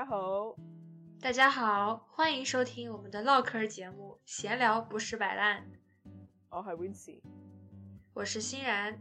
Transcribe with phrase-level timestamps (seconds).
[0.00, 0.56] 家好，
[1.20, 5.60] 大家好，欢迎收听我们的唠嗑节目《闲聊不是摆烂》。
[6.48, 7.20] 我係 Wincy，
[8.14, 8.98] 我是欣然。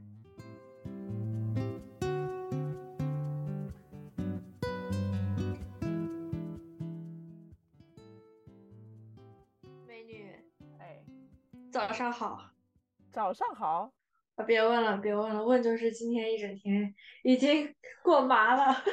[9.87, 10.35] 美女，
[10.79, 11.01] 哎，
[11.71, 12.51] 早上好。
[13.09, 13.93] 早上好。
[14.35, 16.93] 啊，别问了，别问了，问就是今天一整天
[17.23, 18.83] 已经过麻了。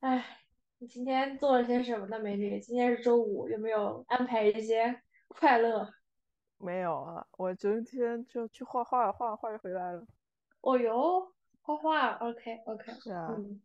[0.00, 0.24] 哎，
[0.78, 2.60] 你今天做了些什么呢，美女？
[2.60, 5.92] 今天是周五，有没有安排一些快乐？
[6.56, 10.06] 没有啊，我今天就去画画，画画就回来了。
[10.60, 13.60] 哦哟，画画，OK OK，是啊，嗯，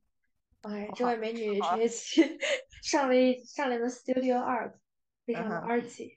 [0.61, 2.39] 哎，这位美女这学期
[2.81, 4.73] 上了一上了一个 Studio Art，
[5.25, 6.15] 非常的 arty。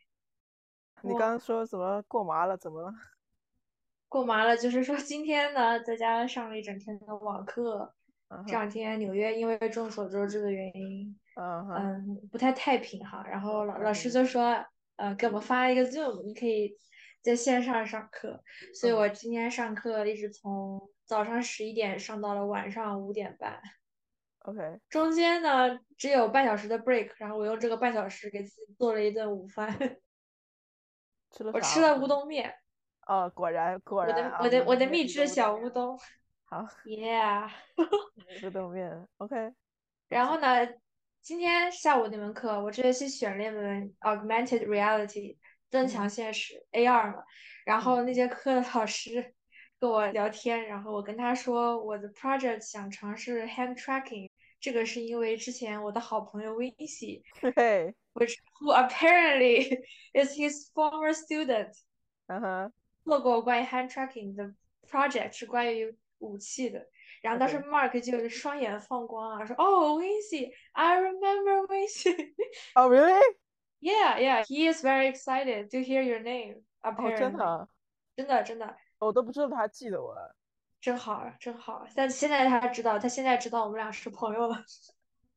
[1.03, 2.57] 你刚刚说怎么过麻了？
[2.57, 2.91] 怎么了？
[4.09, 7.95] 过麻了，就是说今天呢，在家上了一整天的网课。
[8.47, 13.25] 这两天纽约因为众所周知的原因，嗯嗯，不太太平哈。
[13.25, 14.65] 然后老老师就说，
[14.97, 16.77] 呃，给我们发一个 Zoom，你可以
[17.23, 18.43] 在线上上课。
[18.75, 23.61] 所以我今天上课一直从早上十一点上到了晚上五点半。
[24.41, 29.73] OK，中间呢只有半小时的 break，然后我用这个半小时给自己做了一顿午饭。
[31.31, 32.53] 吃了我吃了乌冬面。
[33.07, 34.17] 哦，果然果然。
[34.17, 35.97] 我的我的我的秘制小乌冬。
[36.47, 36.67] 好。
[36.85, 37.51] Yeah。
[38.45, 39.53] 乌冬面，OK。
[40.09, 40.67] 然后呢，
[41.21, 45.37] 今天下午那门课，我这学期选了一门 Augmented Reality
[45.71, 47.25] 增强现实 AR 嘛。
[47.65, 49.35] 然后那节课的老师
[49.81, 54.31] 跟我聊天，然后我跟他说我的 project 想尝试 hand tracking，
[54.61, 59.81] 这个是因为之前我的好朋友 Wincy，which who apparently
[60.15, 61.73] is his former student，
[62.29, 62.73] 嗯哼，
[63.05, 64.55] 做过关于 hand tracking 的
[64.89, 66.87] project，是关于武器的。
[67.23, 72.35] 然后当时 Mark 就是双眼放光啊，说：“哦，Wincy，I remember Wincy。”
[72.75, 73.21] Oh really?
[73.81, 74.45] Yeah, yeah.
[74.45, 76.63] He is very excited to hear your name.
[76.83, 77.69] 哦，真的，
[78.17, 78.77] 真的，真的。
[78.99, 80.15] 我都不知道他记得我。
[80.81, 81.85] 真好，真好。
[81.95, 84.65] 但现在他知道，他现在知道我们俩是朋友了。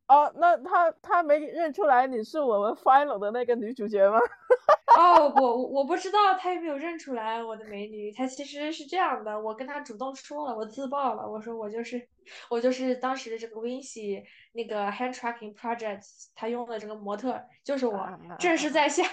[0.09, 4.19] 哦，那他他没认出来你是我们 final 的那个女主角吗？
[4.97, 8.11] 哦，我我不知道，他有没有认出来我的美女。
[8.11, 12.09] 他其实是这样的，我跟他主动说了，我自曝了，我说我就是
[12.49, 16.01] 我就是当时的这个 Wincy 那个 hand tracking project，
[16.33, 18.09] 他用的这个模特就是我，
[18.39, 19.03] 正式在下。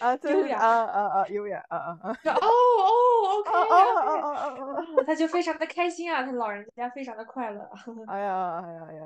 [0.00, 2.16] 啊， 优雅啊啊啊，优雅啊啊啊。
[2.32, 3.52] 哦 哦，OK。
[3.52, 7.60] 哦哦哦哦，他就非常的开心啊，他老人家非常的快乐。
[8.06, 9.02] 哎呀哎呀哎呀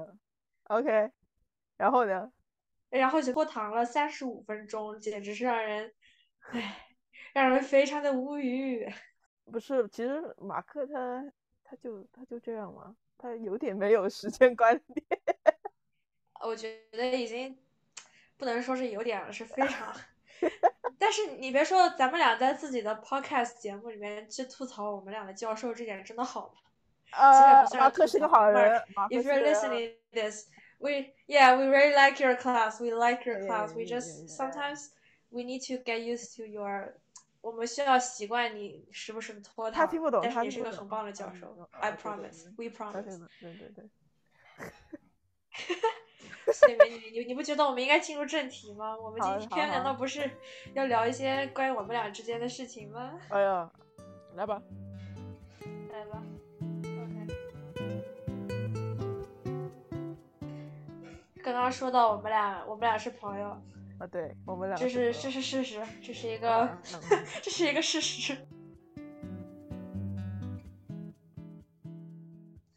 [0.72, 1.10] ，OK，
[1.76, 2.32] 然后呢？
[2.90, 5.94] 然后就拖堂了三十五分钟，简直是让人，
[6.50, 6.76] 唉，
[7.32, 8.86] 让人非常的无语。
[9.50, 11.24] 不是，其实马克他
[11.64, 15.06] 他就他就这样嘛，他有点没有时间观念。
[16.44, 17.58] 我觉得已经
[18.36, 19.96] 不能说是有点了，是非常。
[20.98, 26.54] 但是你别说，咱们俩在自己的 podcast 节目里面去吐槽我们俩的教授，这点真的好吗？
[27.12, 28.82] 呃，马克是个好人。
[29.08, 30.50] If you're listening this.
[30.82, 34.90] We yeah we really like your class we like your class we just sometimes
[35.30, 36.92] we need to get used to your
[37.40, 43.26] 我们需要习惯你时不时的拖堂，他听不懂，但是你是个很棒的教授，I promise, we promise。
[43.40, 43.90] 对对对。
[46.52, 48.96] 所以美女，你你不觉得我们应该进入正题吗？
[48.96, 50.30] 我们今天难道不是
[50.74, 53.18] 要聊一些关于我们俩之间的事情吗？
[53.30, 53.68] 哎呀，
[54.36, 54.62] 来吧，
[61.42, 63.48] 刚刚说到我们俩，我们俩是朋友
[63.98, 66.78] 啊，对我们俩，这是这是事实，这是一个
[67.42, 68.36] 这是一个事实。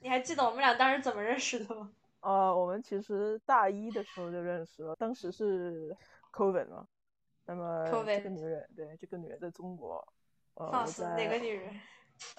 [0.01, 1.91] 你还记得我们俩当时怎么认识的吗？
[2.21, 5.95] 呃，我们其实大一的时候就认识了，当时是
[6.33, 6.87] COVID 嘛。
[7.45, 10.03] 那么这个女人，对这个女人在中国，
[10.55, 11.71] 放肆哪个女人？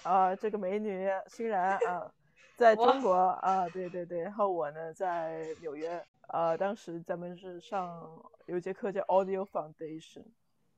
[0.03, 2.11] 啊，这个美女欣然啊，
[2.57, 6.05] 在中国啊，对对对，然后我呢在纽约。
[6.27, 8.09] 呃，当时咱们是上
[8.45, 10.25] 有节课叫 Audio Foundation，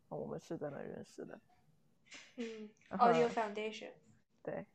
[0.07, 1.39] 我们是在那认识的。
[2.35, 3.91] 嗯，Audio Foundation。
[4.43, 4.65] 对，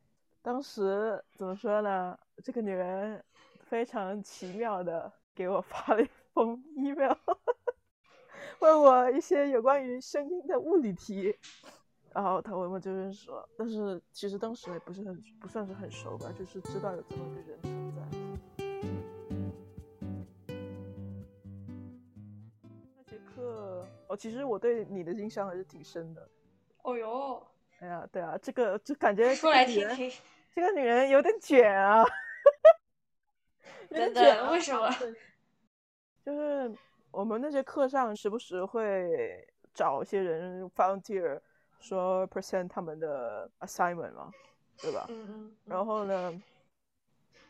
[0.41, 2.17] 当时怎么说呢？
[2.43, 3.23] 这个女人
[3.61, 7.15] 非常奇妙的给我发了一封 email，
[8.59, 11.33] 问我一些有关于声音的物理题，
[12.13, 13.47] 然后她我们就认识了。
[13.57, 17.59] 但是其实当时也不是很不算是很熟吧，就是知道有这么个人
[24.15, 26.25] 哦，其实我对你的印象还是挺深的。
[26.83, 27.45] 哦哟，
[27.79, 30.09] 哎呀，对啊，这个就感觉说来听听，
[30.53, 32.05] 这个女人有点卷啊。
[33.89, 34.89] 等等，为什么？
[36.23, 36.73] 就是
[37.11, 41.39] 我们那些课上时不时会找一些人 volunteer
[41.79, 44.31] 说 present 他们的 assignment 嘛，
[44.81, 45.05] 对吧？
[45.09, 45.55] 嗯嗯。
[45.65, 46.41] 然后呢，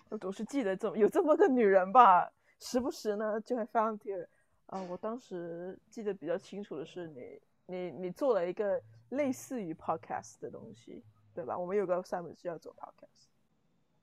[0.10, 2.28] 我总是记得这么有这么个女人吧，
[2.60, 4.28] 时不时呢就会 volunteer。
[4.68, 11.04] 啊，我当时记得比较清楚的是你你你做了一个类似于 podcast 的东西，
[11.34, 11.58] 对吧？
[11.58, 13.28] 我们有个 assignment 是要做 podcast，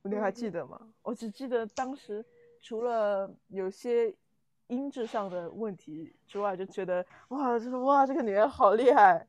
[0.02, 0.92] 你还记得吗？
[1.02, 2.24] 我只记得当时
[2.60, 4.14] 除了有些。
[4.68, 9.26] 音质上的问题之外，就觉得哇，就是哇，这个女人好厉害。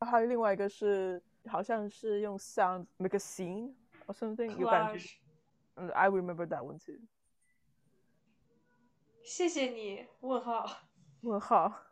[0.00, 3.72] 还有另外一个是，好像是用 sound make a scene
[4.08, 5.16] or something，有感觉。
[5.76, 6.96] 嗯，I remember that one too。
[9.22, 10.66] 谢谢你，问号。
[11.22, 11.84] 问号。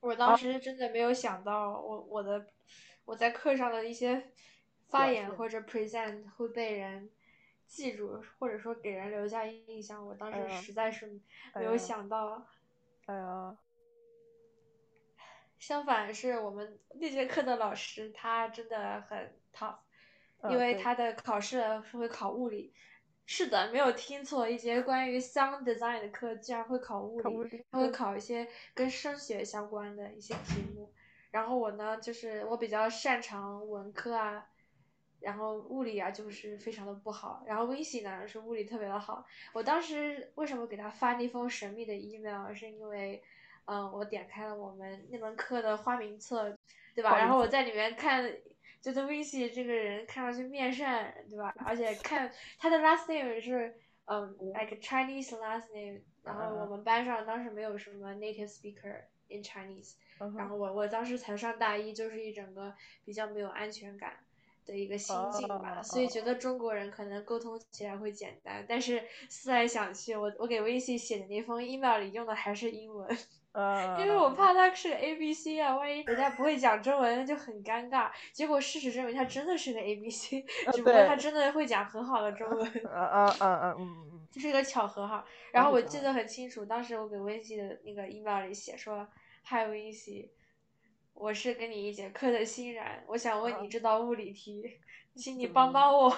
[0.00, 2.46] 我当时真的没有想到，我我的
[3.04, 4.32] 我在课上的一些
[4.88, 7.10] 发言或者 present 会被人。
[7.68, 11.20] 记住，或者说给人留下印象，我当时实在是
[11.52, 12.46] 没有想到。
[13.06, 13.58] 哎呀，
[15.58, 19.78] 相反是我们那节课的老师，他真的很 tough，
[20.48, 21.60] 因为他的考试
[21.90, 22.72] 是会考物理。
[23.26, 30.92] 是的，没有听错，一节关于 sound design 的课竟然会考物理，他会考一些跟声学相关的一些题目。
[31.32, 34.46] 然后我呢，就是我比较擅长文科啊。
[35.18, 37.42] 然后物理啊，就是非常的不好。
[37.46, 39.24] 然后微信呢是物理特别的好。
[39.54, 43.20] 我当时为什么给他发那封神秘的 email，是因为，
[43.64, 46.56] 嗯，我点开了我们那门课的花名册，
[46.94, 47.16] 对吧？
[47.16, 48.30] 然后我在里面看，
[48.86, 51.52] 觉得微信这个人看上去面善，对吧？
[51.64, 53.74] 而且看他的 last name 是，
[54.04, 56.00] 嗯，like Chinese last name。
[56.22, 59.94] 然后我们班上当时没有什么 native speaker in Chinese。
[60.36, 62.72] 然后我我当时才上大一，就是一整个
[63.04, 64.18] 比较没有安全感。
[64.64, 73.08] 的一个心境吧，所以觉得中国人可能沟通起来会简单，但是思来想去，我我给微信写的那封 email 里用的还是英文，
[73.98, 78.10] 因为我怕他是个 A B C 啊，万一人家不会讲中文就很尴尬。
[78.32, 80.42] 结果事实证明他真的是个 A B C，
[80.72, 82.70] 只不过他真的会讲很好的中文。
[82.84, 85.24] 嗯嗯嗯嗯嗯， 这是一个巧合哈。
[85.52, 89.08] 然后我记得很清楚，当时我给微信的那个 email 里写说
[89.48, 90.30] ，Hi 微信。
[91.14, 94.78] 我是跟你一节课的欣然，我想问你这道物理题，
[95.14, 96.10] 请你帮帮我。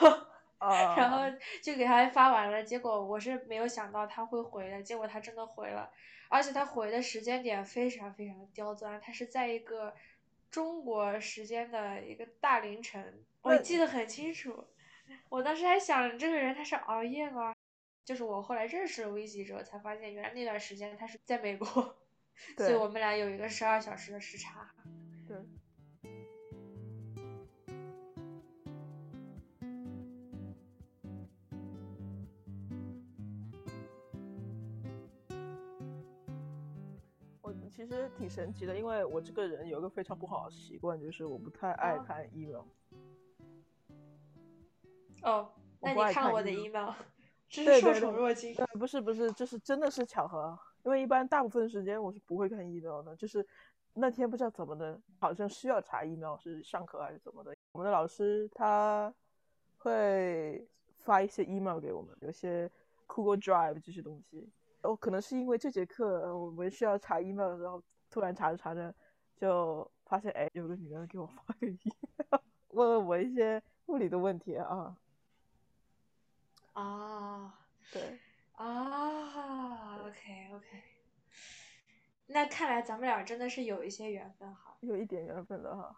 [0.96, 1.20] 然后
[1.62, 5.88] 就给他发完了，结果我是没有想到他会回的，结果他真的回了，
[6.28, 9.94] 而且他回的时间点非常非常的刁钻，他是在一个
[10.50, 14.64] 中国时间的一个大凌晨，我记得很清楚。
[15.28, 17.54] 我当时还想，这个人他是熬夜吗？
[18.04, 21.66] 就是我后来认识了微信之后，才发现原来那段时间他是在美国。
[22.56, 24.70] 所以我们俩有一个十二小时的时差。
[37.78, 42.64] 其实挺神奇的，因为我这个人有一个非常不好的习惯，就是我不太爱看 email。
[45.22, 45.48] 哦，
[45.78, 46.92] 那你看我的 email，
[47.48, 48.52] 真是受宠若惊。
[48.80, 50.58] 不是不是，这是真的是巧合。
[50.82, 53.46] 因为一般大部分时间我是不会看 email 的，就是
[53.94, 57.54] 那天不知道怎么的，好像需要查 email，是上课还是怎么的？
[57.70, 59.14] 我们的老师他
[59.76, 62.68] 会发一些 email 给我们，有些
[63.06, 64.50] Google Drive 这些东西。
[64.82, 68.94] 哦，可能是因为这节课我们需要查 email 的时候，突然查着查着
[69.36, 74.96] 就发现，哎，有个女人给我发个 email， 问了我一些物理的问题啊。
[76.72, 77.58] 啊，
[77.92, 78.18] 对。
[78.54, 80.66] 啊，OK OK，
[82.26, 85.96] 那看来咱们俩真的是有一些缘分哈，有一点缘分的哈，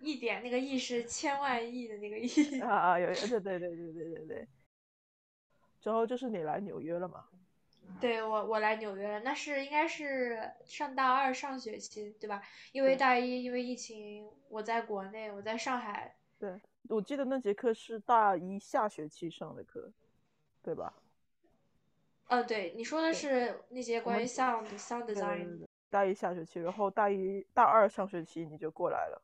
[0.00, 4.48] 一点那个亿是 千万亿的那个亿啊啊，有对对对对对对对，
[5.80, 7.26] 之后就是你来纽约了嘛？
[8.00, 12.42] 对我我来纽约了，那是应该是上大二上学期对吧？
[12.72, 19.92] 因为大一因为疫情我在国内我在上海，对我记得那节课是大一下学期上的课，
[20.62, 20.92] 对吧？
[22.26, 25.66] 嗯，对，你说的是那节关于 sound sound design。
[25.90, 29.22] 大一下学期，然后大一大二上学期你就过来了。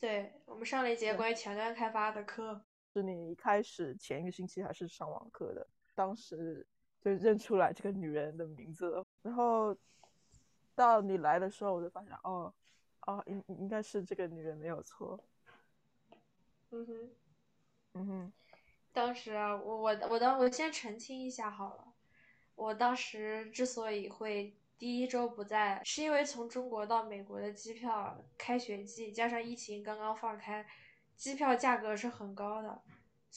[0.00, 2.58] 对，我们上了一节关于前端开发的课。
[2.94, 5.66] 是你一开始前一个星期还是上网课的？
[5.94, 6.66] 当时
[7.06, 9.06] 就认出来这个女人的名字了。
[9.22, 9.76] 然后
[10.74, 12.52] 到你来的时候，我就发现，哦，
[13.02, 15.16] 哦，应应该是这个女人没有错。
[16.70, 17.10] 嗯哼，
[17.94, 18.32] 嗯哼。
[18.92, 21.92] 当时啊，我我我当我先澄清一下好了。
[22.56, 30.66] 我当时之所以会第一周不在，是因为从中国到美国的机票开学季加上疫情刚刚放开，
[31.14, 32.82] 机票价格是很高的，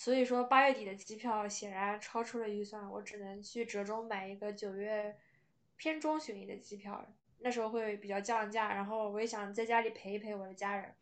[0.01, 5.17] 所以说八月底的机票显然超出了预算，我只能去折中买一个九月
[5.75, 7.05] 偏中旬的机票，
[7.39, 8.73] 那时候会比较降价。
[8.73, 10.95] 然后我也想在家里陪一陪我的家人，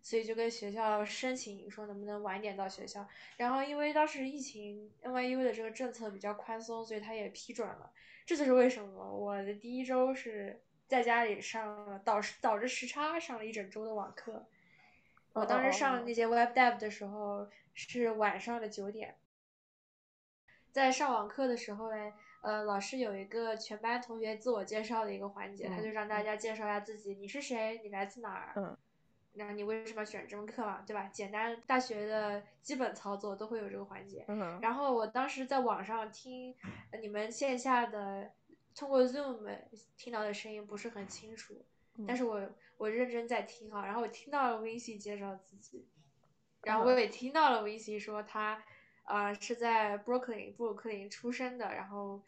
[0.00, 3.06] 所以就跟学校申请说能不能晚点到学校。
[3.36, 7.92] 然后因为当时疫情，NYU 的这个政策比较宽松，所以他也批准了。
[8.24, 14.48] 这就是为什么我的第一周是在家里上了导导致时差上了一整周的网课。
[15.34, 19.16] 我当时上那节 Web Dev 的时候是晚上的九点，
[20.70, 22.12] 在上网课的时候呢，
[22.42, 26.22] 呃，老师有一个全班同学自我介绍的一个环节，他就让大。
[26.22, 28.76] 家介绍一下自己，你是谁，你来自哪儿，嗯，
[29.32, 31.10] 那你为什么选这门课嘛，对吧？
[31.12, 34.24] 简单大学的基本操作都会有这个环节。
[34.60, 36.54] 然后我当时在网上听
[37.00, 38.30] 你们线下的
[38.76, 39.58] 通过 Zoom
[39.96, 41.64] 听到的声音不是很清楚，
[42.06, 42.40] 但是我。
[42.78, 45.86] 我认真在听啊，然后我听到了 Vincy 介绍自己，
[46.62, 48.60] 然后我也听到了 Vincy 说他，
[49.04, 52.20] 呃，是在 Brooklyn 布鲁克林出生的，然后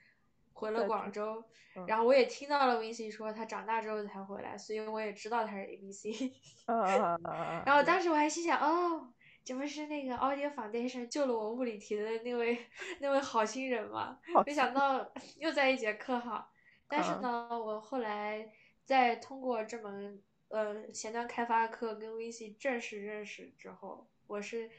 [0.53, 1.43] 回了广州，
[1.89, 6.31] 然后我也听到了 Vincy 说他长大之后才回来，所以我也知道他是 ABC。
[7.67, 12.65] 然后当时我还心想，哦，这不是那个 Audio Foundation 救了我物理题的那位
[13.01, 14.21] 那位好心人吗？
[14.47, 16.49] 没想到又在一节课哈，
[16.87, 18.49] 但是呢，我后来
[18.85, 20.23] 再通过这门。
[20.49, 24.71] 呃，前端开发课跟 VC 正式认识之后，我是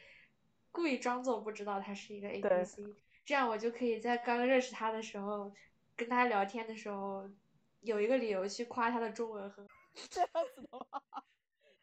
[0.72, 2.78] 故意装作不知道他是一个 ABC，
[3.26, 5.52] 这样我就可以在刚认识他的时候，
[5.98, 7.30] 跟他聊天的时候，
[7.82, 9.74] 有一个理由去夸他的中文很好。
[10.10, 11.02] 这样子的吗？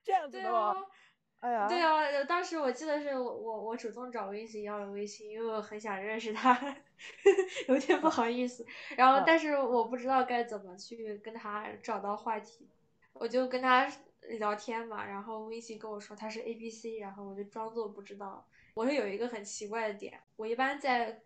[0.03, 0.87] 这样子的吗？
[1.43, 1.69] 哎呀。
[1.69, 6.59] 对啊，当时我记得是我我我主动找微信要了微信，因为我很想认识他，
[7.69, 8.65] 有点不好意思。
[8.97, 12.69] 然后，但是我不知道该怎么去跟他找到话题。
[13.13, 13.87] 我就跟他
[14.39, 18.47] 聊天嘛，然后微信跟我说他是 A B C，然后我就装作不知道。
[18.75, 21.21] 我是有一个很奇怪的点，我一般在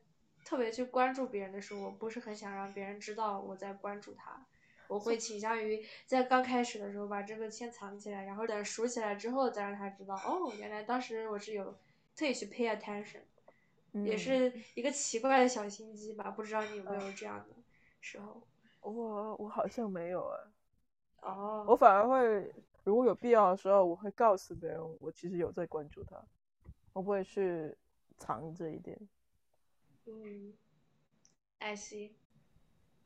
[0.44, 4.44] 特别去关注别人的时候，我不是很想让别人知道我在关注他，
[4.88, 10.14] 我会倾向于在刚开始的时候把这个先藏起来，然后等熟起来之后再让他知道。
[10.14, 11.76] 哦，原来当时我是有
[12.14, 13.22] 特意去 pay attention，
[13.92, 16.30] 也是一个奇怪的小心机吧？
[16.30, 17.54] 不知道你有没有这样的
[18.00, 18.42] 时候？
[18.80, 20.40] 我我好像没有哎。
[21.28, 26.22] 哦，我反而会，如果有必要的时候，我会告诉别人我其实有在关注他，
[26.92, 27.76] 我不会去
[28.16, 28.96] 藏这一点。
[30.04, 30.54] 嗯
[31.58, 32.12] ，I see。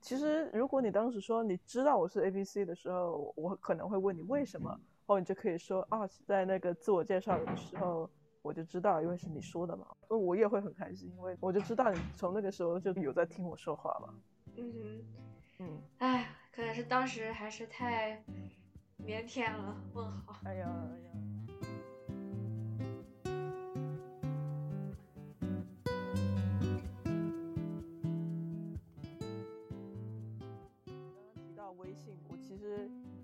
[0.01, 8.11] 其实如果你当时说你知道我是 A B C 的时候，我可能会问你为什么，然后你就可以说啊，在那个自我介绍的时候
[8.43, 14.15] 我就知道，因为是你说的嘛，我也会很开心，因为我就知道你从那个时候就有在听我说话嘛。
[14.57, 15.05] 嗯哼，
[15.59, 16.27] 嗯，哎。
[16.53, 18.23] 可能是当时还是太
[19.07, 19.77] 腼腆了。
[19.95, 20.35] 问好。
[20.45, 21.11] 哎呀哎呀。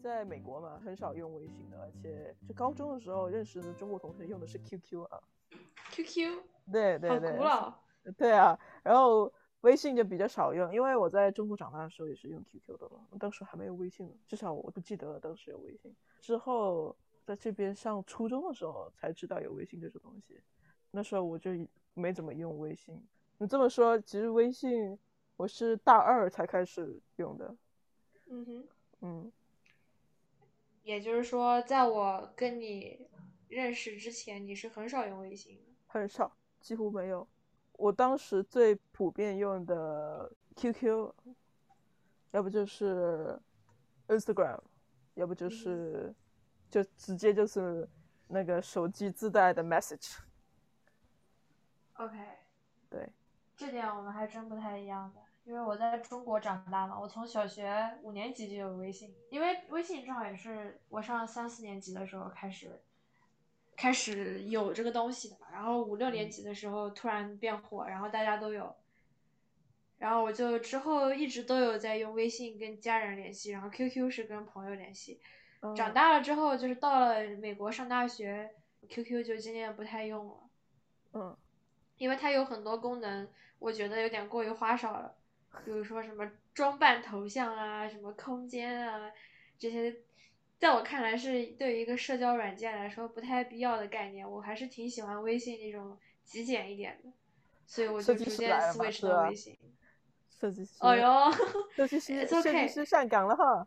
[0.02, 5.20] 在美国嘛，很少用微信的，而且就高中的时候认识的中国同学用的是 QQ 啊。
[5.90, 6.42] QQ。
[6.72, 7.30] 对对对。
[7.30, 7.74] 好古老。
[8.16, 9.32] 对啊，然后。
[9.62, 15.92] 微信就比较少用，因为我在中国长大的时候也是用 QQ 的嘛，当时还没有微信，至少我不记得当时有微信。
[16.20, 20.40] 之后在这边上初中的时候才知道有微信这种东西，
[20.92, 21.50] 那时候我就
[21.94, 23.02] 没怎么用微信。
[23.38, 24.96] 你这么说，其实微信
[25.36, 27.56] 我是大二才开始用的。
[28.28, 28.68] 嗯哼，
[29.00, 29.30] 嗯，
[30.82, 33.08] 也就是说，在我跟你
[33.48, 37.26] 认识之前，你是很少用微信的，很少，几乎没有。
[37.72, 41.12] 我当时最普遍用的 QQ，
[42.30, 43.38] 要不就是
[44.08, 44.60] Instagram，
[45.14, 46.14] 要不就是
[46.70, 47.88] 就直接就是
[48.28, 50.18] 那个手机自带的 Message。
[51.94, 52.16] OK，
[52.88, 53.12] 对，
[53.56, 62.82] 这点我们还真不太一样的，因为我在中国长大嘛，我从小学五年级就有微信，因为微信正好也是我上三四年级的时候开始。
[63.78, 68.74] 开始有这个东西的嘛，然后五六年级的时候突然变火，然后大家都有，
[69.98, 75.20] 然后我就之后一直都有在用微信跟家人联系，然后 QQ 是跟朋友联系。
[75.76, 78.50] 长大了之后，就是到了美国上大学
[78.88, 80.34] ，QQ 就渐渐不太用了。
[81.12, 81.36] 嗯，
[81.98, 85.14] 因为它有很多功能，我觉得有点过于花哨了，
[85.64, 89.10] 比如说什么装扮头像啊，什么空间啊
[89.58, 89.94] 这些。
[90.58, 94.28] 在我看来，是对于一个社交软件来说不太必要的概念。
[94.28, 97.10] 我还是挺喜欢微信那种极简一点的，
[97.66, 99.54] 所以我就逐渐 switch 到微信。
[100.40, 101.30] 设计师，哦哟，
[101.74, 103.66] 设计 师，设计师上岗了哈。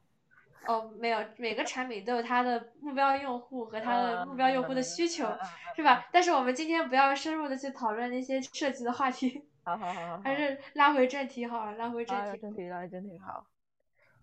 [0.65, 5.27] 哦，没有，每个产品都有它的目标用户和它的目标用户的需求，
[5.75, 6.09] 是吧？
[6.11, 12.67] 但是我们今天不要深入的去讨论那些设计的话题，好好好还是拉回正题好了，拉回正啊，题。
[12.67, 13.45] 拉回正题好。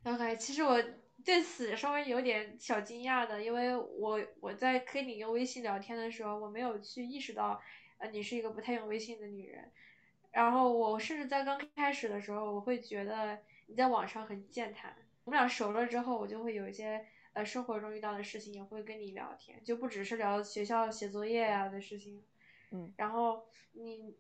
[0.05, 0.83] OK，其实我
[1.25, 7.61] 对此稍微有点小惊讶的，因为我我在跟你用微信聊天的时候，我没有去意识到，
[7.99, 9.71] 呃，你是一个不太用微信的女人。
[10.33, 14.95] 然后我甚至在刚开始的时候，我会觉得你在网上很健谈。
[15.25, 22.23] 我们俩熟了之后，我就会有一些呃生活中遇到的事情，也会跟你聊天，就不只是聊学校写作业呀、的事情。
[22.71, 24.16] 嗯然后你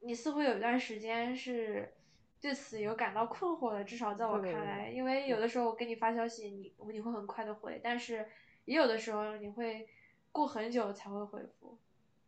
[0.00, 1.94] 你似乎有一段时间是
[2.40, 8.28] 对此有感到困惑的，至少在我看来，因为有的时候我给你发消息，你你会很快的回，但是
[8.66, 9.88] 也有的时候你会
[10.30, 11.78] 过很久才会回复。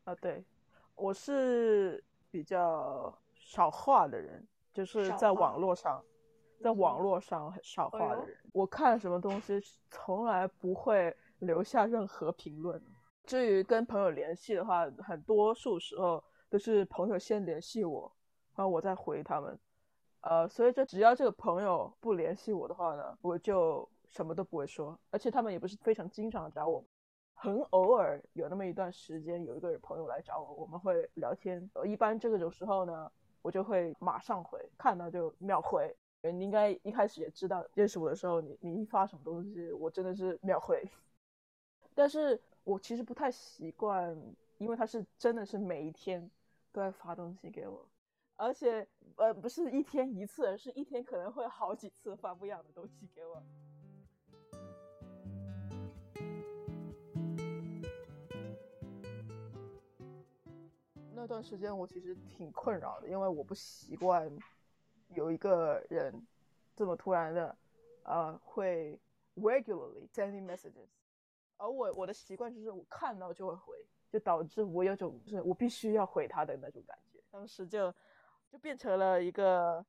[0.05, 0.43] 啊，对，
[0.95, 6.03] 我是比较少话的人，就是在网络上，
[6.63, 8.39] 在网嗯络上很少话的人。
[8.53, 12.83] 我看什么东西从来不会留下任何评论。
[13.25, 16.23] 至于跟朋友联系的话，很多数时候
[16.59, 18.11] 就是朋友先联系我，
[18.55, 19.59] 然后我再回他们。
[20.23, 26.83] 呃，所以这只要这个朋友不联系我的话呢，我就什么都不会说，而且他们也不是非常经常找我，
[27.35, 31.69] 很偶尔有那么一段时间，有一个朋友来找我，我们会聊天。
[31.75, 35.95] 呃一般这种时候呢，我就会马上回，看到就秒回。
[36.23, 40.83] 你应该一开始也知道，认识我的时候，你你一发什么东西，我真的是秒回。
[41.95, 44.21] 但是我其实不太习惯，
[44.59, 46.29] 因为他是真的是每一天
[46.77, 47.89] 都在发东西给我，
[48.37, 53.43] 而且呃不是一天一次，而是一天可能会好几次发不一样的东西给我。
[61.15, 64.31] 那段时间我其实挺困扰的，因为我不习惯
[65.15, 66.27] 有一个人
[66.75, 67.57] 这么突然的，
[68.03, 69.01] 呃，会
[69.35, 70.91] regularly sending messages，
[71.57, 73.75] 而我我的习惯就是我看到就会回，
[74.17, 77.93] 就导致我有种就是我必须要回他的那种感觉，当时就
[78.51, 79.85] 就变成了一个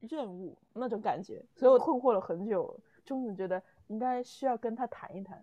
[0.00, 5.40] 任务那种感觉，所以我困惑了很久，终于觉得应该需要跟他谈一谈。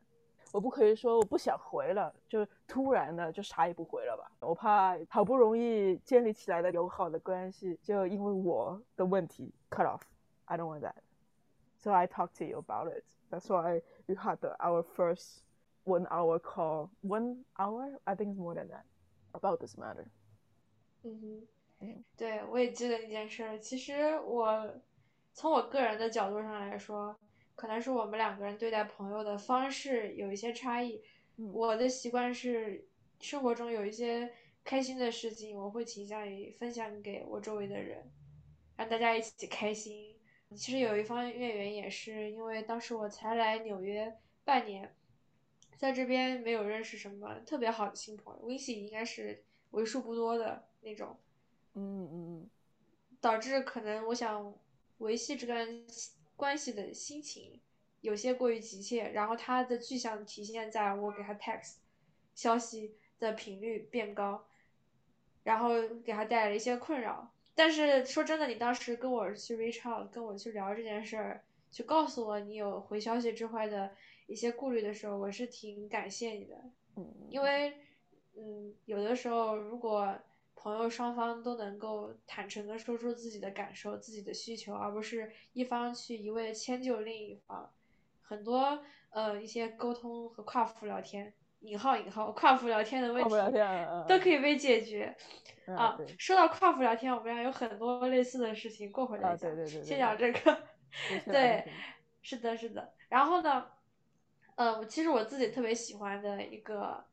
[0.52, 4.30] 我不可以说我不想回了，就突然的就啥也不回了吧。
[4.45, 10.02] 我怕好不容易建立起来的友好的关系，就因为我的问题 cut off。
[10.43, 10.95] I don't want that.
[11.78, 13.06] So I talked to you about it.
[13.30, 15.44] That's why we had our first
[15.86, 16.89] one hour call.
[17.02, 18.00] One hour?
[18.04, 18.84] I think it's more than that.
[19.32, 20.06] About this matter.
[21.04, 21.48] 嗯哼，
[21.80, 23.60] 嗯对，我也记得那件事儿。
[23.60, 24.82] 其实我
[25.34, 27.17] 从我个人的角度上来说，
[27.56, 31.02] 可能是我们两个人对待朋友的方式有一些差异。
[31.38, 32.88] 嗯我的习惯是，
[33.19, 34.32] 生活中有一些
[34.63, 38.10] 开心的事情，我会倾向于分享给我周围的人，
[38.78, 40.15] 让大家一起开心。
[40.56, 44.95] 其实有一方面原因也是因为当时我才来纽约半年，
[45.78, 51.18] 在这边没有认识什么特别好的新朋友，微信应该是为数不多的那种。
[51.74, 52.50] 嗯嗯嗯
[53.20, 54.54] 导致可能我想
[55.00, 55.68] 维系这段
[56.36, 57.60] 关系的心情
[58.02, 61.78] 有些过于急切，然后它的具象体现在我给他 text
[62.36, 64.46] 消息的频率变高，
[65.44, 65.70] 然后
[66.04, 67.34] 给他带来了一些困扰。
[67.56, 73.96] 但是说真的，你当时跟我去 reach out，跟我去聊这件事儿，去告诉我你有回消息之外的
[74.28, 76.56] 一些顾虑的时候，我是挺感谢你的。
[76.98, 77.74] 嗯，因为，
[78.36, 80.18] 嗯，有的时候如果
[80.56, 87.72] 朋友双方都能够坦诚的说出自己的感受、自己的需求，而不是一方去一味的迁就另一方，
[88.22, 93.30] 很多呃一些沟通和跨服聊天（引号引号）跨服聊天的问题
[94.08, 95.16] 都可以被解决。
[95.68, 99.56] 嗯啊，说到跨服聊天，我们俩有很多类似的事情，过会儿再啊讲。
[99.56, 100.64] 对对对对先讲这个。
[101.26, 101.66] 对，
[102.22, 102.94] 是的，是的。
[103.10, 103.66] 然后呢，
[104.56, 107.06] 呃，其实我自己特别喜欢的一个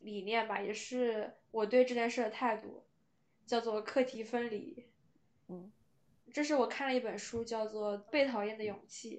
[0.00, 2.84] 理念吧，也是我对这件事的态度，
[3.46, 4.86] 叫做课题分离。
[5.48, 5.70] 嗯
[6.32, 9.18] 这是我看了一本书，叫做《被讨厌的勇气》。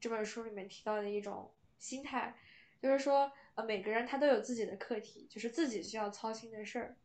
[0.00, 2.34] 这本书里面提到的一种心态，
[2.82, 6.96] 就是说，呃，每个人他都有自己的课题，就是自己需要操心的事儿。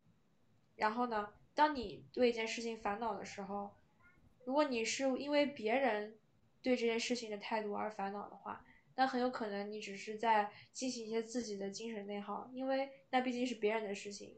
[0.75, 3.75] 然后呢，当你对一件事情烦恼的时候，
[4.45, 6.17] 如果你是因为别人
[6.61, 14.35] 对这件事情的态度而烦恼的话，那很有可能你只是在进行一些自己的精神内耗，因为那毕竟是别人的事情。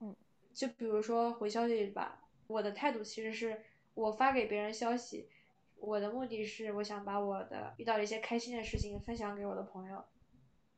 [0.00, 0.14] 嗯，
[0.52, 3.62] 就比如说回消息吧，我的态度其实是
[3.94, 5.28] 我发给别人消息，
[5.76, 10.04] 我的目的是我想把我的遇到的一些开心的事情分享给我的朋友。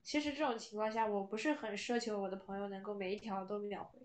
[0.02, 4.00] 其实这种情况下，我不是很奢求我的朋友能够每一条都秒回，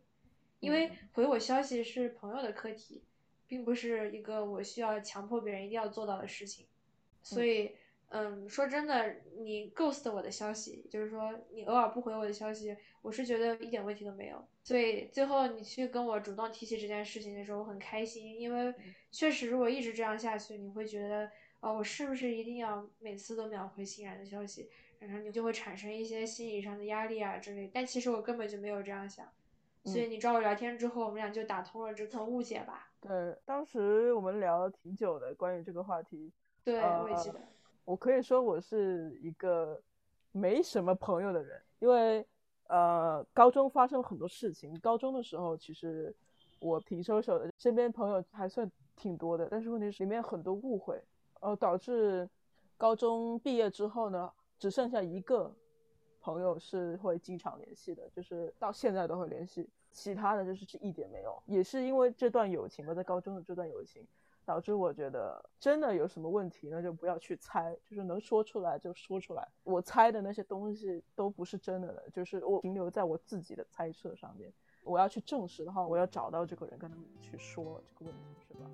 [0.60, 3.04] 因为嗯回我消息是朋友的课题，
[3.48, 6.68] 并不是一个我需要强迫别人一定要做到的事情。
[7.24, 7.74] 所以，嗯，
[8.48, 14.42] 说真的，你 ghost 我的消息，就是说你偶尔不回我的消息，我是觉得一点问题都没有。
[14.64, 18.74] 所以最后你去跟我主动提起这件事情的时候，我很开心，因为
[19.12, 24.70] 确实如果一直这样下去，你会觉得，哦，我是不是一定要每次都秒回欣然的消息？
[25.00, 27.70] 然后你就会产生一些心理上的压力啊之类。
[27.74, 29.28] 但其实我根本就没有这样想。
[29.84, 32.90] 所以你找我聊天之后，我们俩就打通了这层误解吧。
[33.00, 36.32] 对，当时我们聊了挺久的，关于这个话题。
[36.64, 37.40] 对，我也记得。
[37.88, 39.82] 我可以说我是一个
[40.34, 42.28] 没什么朋友的人，因为
[42.68, 44.78] 呃，高中发生了很多事情。
[44.82, 46.14] 高中的时候，其实
[46.60, 49.48] 我挺收手的，身边朋友还算挺多的。
[49.50, 51.02] 但是问题是里面很多误会，
[51.40, 52.30] 呃，导致
[52.76, 55.50] 高中毕业之后呢，只剩下一个
[56.20, 59.66] 朋友是会经常联系的，就是到现在都会联系。
[59.92, 64.06] 其他的就是是一点没有，也是因为这段友情吧，在高中的这段友情。
[64.48, 69.46] 导致我觉得真的有什么问题，那就不要去猜，就是能说出来就说出来。
[69.66, 74.50] 我猜的那些东西都不是真的的，就是我停留在我自己的猜测上面。
[74.84, 78.72] 我要去证实的话，我要找到这个人，跟他们去说这个问题，是吧？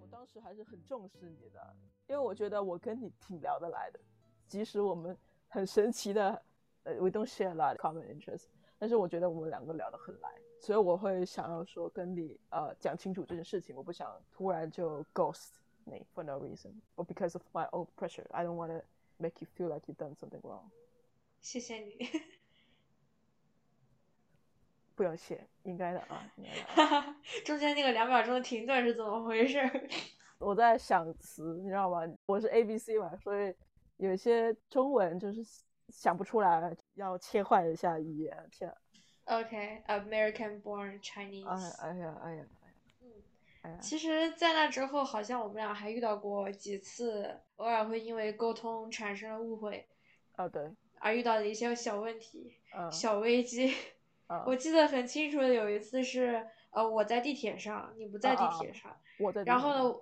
[0.00, 4.00] 我当时还是很重视你的，因为我觉得我跟你挺聊得来的，
[4.46, 5.14] 即使我们。
[5.48, 6.42] 很神奇的，
[6.84, 8.44] 呃，we don't share a lot common interests，
[8.78, 10.30] 但是我觉得我们两个聊得很来，
[10.60, 15.48] 所以我会想要说跟你呃讲清楚这件事情，我不想突然就 ghost
[15.84, 18.84] 你 for no reason，or because of my own pressure，I don't want to
[19.16, 20.68] make you feel like you've done something wrong。
[21.40, 22.10] 谢谢你。
[24.94, 26.30] 不用谢，应该的啊。
[26.66, 29.58] 哈哈，中间那个两秒钟的停顿是怎么回事？
[30.38, 32.02] 我在想词，你知道吗？
[32.26, 33.54] 我是 A B C 嘛，所以。
[33.98, 35.40] 有些中文就是
[35.88, 38.48] 想不出来，要切换一下语言。
[38.50, 38.72] 切。
[39.24, 41.46] OK，American-born Chinese。
[41.46, 42.74] 哎哎呀哎呀哎呀。
[43.02, 43.10] 嗯。
[43.62, 43.78] 哎呀。
[43.80, 49.86] 其实，在那之后，好像我们俩还遇到过几次，偶尔会因为沟通产生了误会。
[50.36, 50.70] 哦，对。
[51.00, 52.54] 而遇到的一些小问题、
[52.90, 53.74] 小危机。
[54.28, 54.44] 啊。
[54.46, 58.96] 我记得很清楚的有一次是，呃，我在地铁上，你不在地铁上。
[59.18, 59.42] 我在。
[59.42, 59.98] 然后呢？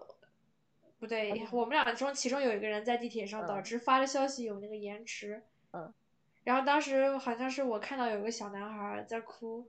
[1.06, 5.42] 不对，我们俩中其中有一个人在地铁上，导致发的消息有那个延迟。
[5.72, 5.92] 嗯。
[6.44, 9.68] 然后当时好像是我看到有个小男孩在哭，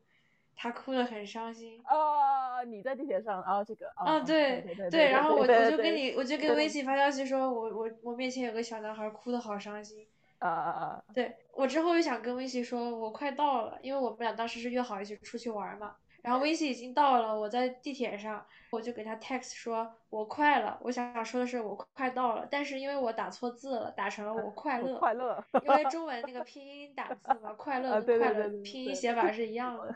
[0.56, 1.82] 他哭的很伤心。
[1.86, 3.63] 哦，你在地铁上啊？
[3.63, 3.88] 这个。
[3.95, 5.12] 啊，对对对。
[5.12, 10.08] 然后我我就跟你，我就跟微信发消息说，我我我面前有个小男孩哭的好伤心。
[10.39, 11.04] 啊啊啊！
[11.15, 15.95] 对我之后又想跟微信说，我快到了，因为我们俩当时是约好一起出去玩嘛。
[16.21, 20.77] 然后微信已经到了，我在地铁上，我就给他 text 说，我快了。
[20.82, 24.97] 我想说的是我快到了，但是因为我打错字了，打成了我 快乐。
[24.97, 25.43] 快乐。
[25.63, 29.95] 因为 中文那个拼音打字嘛，快乐跟快乐拼音写法是一样的。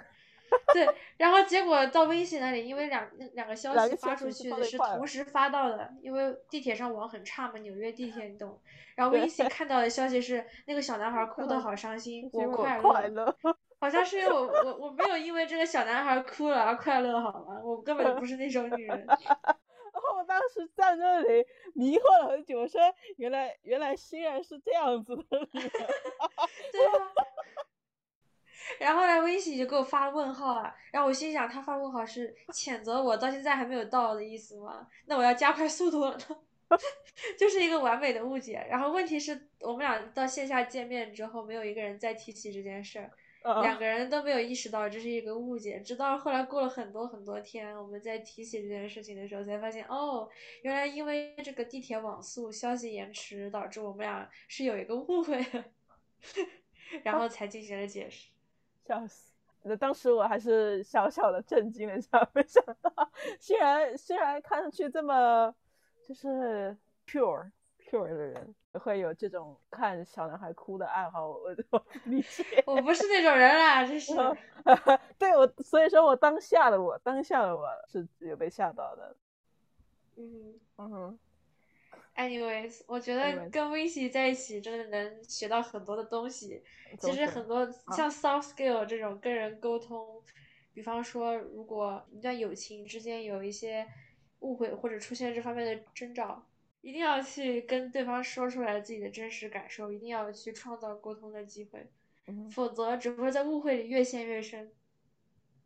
[0.73, 8.60] 对，然后结果到微信那里，因为两两个消息发出去的是同时发到的，因为地铁上网很差嘛，纽约地铁你懂。
[8.95, 13.34] 然后微信看到的消息是那个小男孩哭得好伤心，我快乐。
[13.82, 17.60] 好像是因为我我我没有因为这个小男孩哭了而快乐好吗？
[17.63, 19.06] 我根本就不是那种女人。
[19.08, 19.17] 然
[20.02, 22.80] 后我当时在那里迷惑了很久，我说
[23.17, 25.24] 原来原来欣然是这样子的。
[25.52, 27.12] 对啊。
[28.80, 34.88] 然后来微信就给我发问号啊，然后我心想他发问号是谴责我到现在还没有到的意思吗？
[35.08, 36.15] 那我要加快速度了。
[37.38, 38.65] 就是一个完美的误解。
[38.70, 43.12] 然后问题是我们俩到线下见面之后，没有一个人再提起这件事儿。
[43.43, 50.30] 两个人都没有意识到这是一个误解，直到后来过了很多很多天，我们在提起这件事情的时候，才发现哦，
[50.62, 55.43] 原来因为这个地铁网速消息延迟，导致我们俩是有一个误会，
[57.04, 58.30] 然后才进行了解释。
[58.86, 59.34] 笑死！
[59.63, 65.54] 那当时我还是小小的震惊了一下，没想到， 虽然虽然看上去这么
[66.08, 66.77] 就是
[67.08, 67.51] pure。
[67.91, 72.63] Pure 的人会有这种看小男孩哭的爱好，我 我理解。
[72.65, 74.13] 我不是那种人啦，就是。
[75.19, 79.15] 对我，所以说我当下的我，当下的我是有被吓到的。
[80.15, 81.19] 嗯嗯哼。
[82.15, 86.63] Anyways，我觉得跟 i c 在一起真的能学到很多的东西。
[86.99, 90.21] 其实很多像 soft skill 这种跟人沟通，
[90.73, 93.88] 比方说如果一段友情之间有一些
[94.39, 96.45] 误会或者出现这方面的征兆。
[96.82, 101.88] 一定要去跟对方说出来自己的真实感受，一定要去创造沟通的机会，
[102.52, 104.72] 否则只会在误会里越陷越深。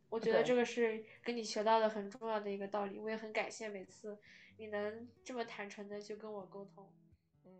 [0.09, 4.17] 我觉得这个是跟你学到的很重要的一个道理，我也很感谢每次
[4.57, 6.89] 你能这么坦诚的去跟我沟通。
[7.45, 7.51] 嗯。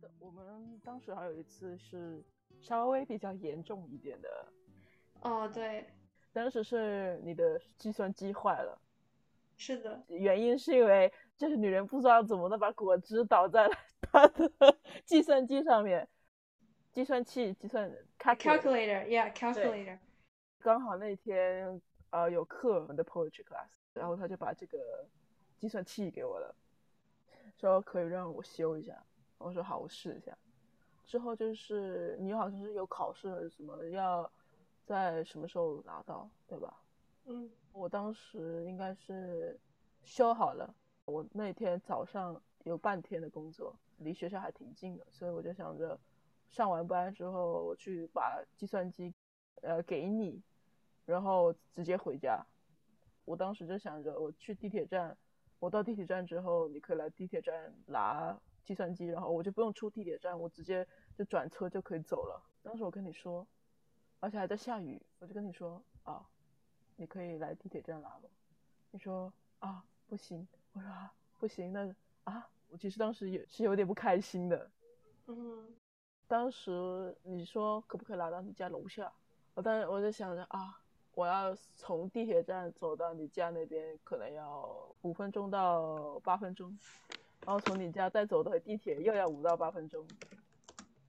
[0.00, 2.22] 的我们当时还有一次是
[2.60, 4.46] 稍微比较严重一点的，
[5.20, 5.86] 哦，对，
[6.32, 8.80] 当时是你的计算机坏了，
[9.56, 13.74] 是的，原因是因为这个女人不知道怎么的把果汁倒在了
[14.12, 14.50] 她的
[15.04, 16.08] 计算机上面，
[16.92, 19.98] 计算器计算 calculator，yeah，calculator。
[20.60, 21.80] 刚好那天
[22.10, 25.06] 呃有课我们的 poetry class，然后他就把这个
[25.56, 26.54] 计算器给我了，
[27.56, 29.04] 说可以让我修一下。
[29.38, 30.36] 我说好，我试一下。
[31.06, 34.30] 之后就是你好像是有考试什么，要
[34.84, 36.82] 在什么时候拿到，对吧？
[37.24, 39.58] 嗯，我当时应该是
[40.02, 40.74] 修好了。
[41.06, 45.98] 我那天早上有半天的工作，离学校还挺近的，所以我就想着
[46.50, 49.14] 上完班之后我去把计算机
[49.62, 50.42] 呃给你，
[51.06, 52.44] 然后直接回家。
[53.24, 55.16] 我当时就想着我去地铁站，
[55.58, 58.38] 我到地铁站之后，你可以来地铁站拿。
[58.68, 62.38] 计算机，然后我就不用出地铁站，我直接就转车就可以走了。
[62.62, 63.46] 当时我跟你说，
[64.20, 66.22] 而且还在下雨，我就跟你说啊，
[66.96, 68.24] 你可以来地铁站拿吗。
[68.90, 70.46] 你说啊，不行。
[70.74, 71.90] 我说啊，不行，那
[72.24, 74.70] 啊，我其实当时也是有点不开心的。
[75.28, 75.66] 嗯。
[76.26, 79.10] 当时你说可不可以拿到你家楼下？
[79.54, 80.78] 我当时我就想着啊，
[81.14, 86.78] 我要从地铁站走到你家那边，可能要五分钟到八分钟。
[87.46, 90.06] 然后从你家再走到地铁又要五到八分钟，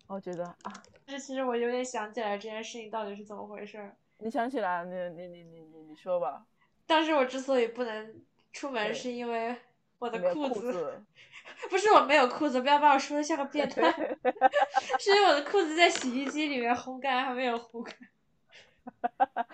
[0.07, 3.91] 我觉得啊，但是其实我有点想起来这件事情到底是怎么回事。
[4.19, 6.45] 你想起来，你你你你你你说吧。
[6.85, 9.55] 当时我之所以不能出门，是因为
[9.99, 11.03] 我的裤子，
[11.69, 13.91] 不是我没有裤子，不要把我说的像个变态，
[14.99, 17.95] 是因为我的裤子在洗衣机里面烘干还没有烘干。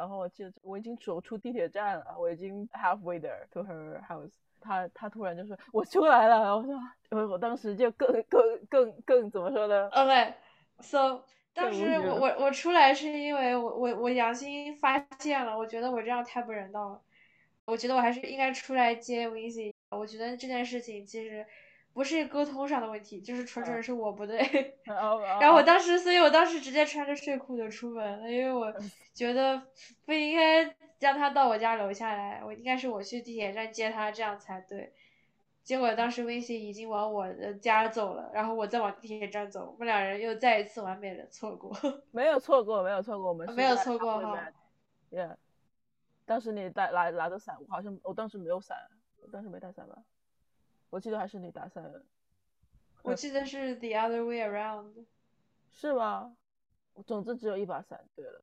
[0.00, 4.32] 然后我记得我已经走出地铁站了，我已经 halfway there to her house。
[4.58, 6.74] 他他突然就说：“我出来了。”然后说
[7.12, 17.02] ：“我我当时就更更更更怎么说呢？”OK，so 当时我我我出来是因为我我我良心发现了，我觉得我这样太不人道了，
[17.66, 21.44] 我觉得我还是应该出来接 z 我觉得这件事情其实。
[21.92, 24.38] 不是沟通上的问题，就是纯纯是我不对。
[24.84, 28.72] 然后我当时，所以我当时直接穿着睡裤就出门了，因为我
[29.12, 29.60] 觉得
[30.06, 34.92] 不应该让他到我家楼下来，我应该是我去地铁站接他，这样才对。
[35.62, 41.70] 结果当时微信已经往我的家走了，然后我再往地铁站走，我们两人又再一次完美的错过。
[42.12, 44.48] 没有错过，没有错过，我们没有错过哈。
[45.10, 45.36] Yeah，
[46.24, 48.76] 当时你带拿拿着伞，我好像我当时没有伞，
[49.20, 49.98] 我当时没带伞吧？
[50.90, 52.02] 我记得还是你打伞，
[53.02, 55.06] 我记得是 the other way around，
[55.70, 56.36] 是吗？
[57.06, 58.04] 总之只有一把伞。
[58.14, 58.42] 对了，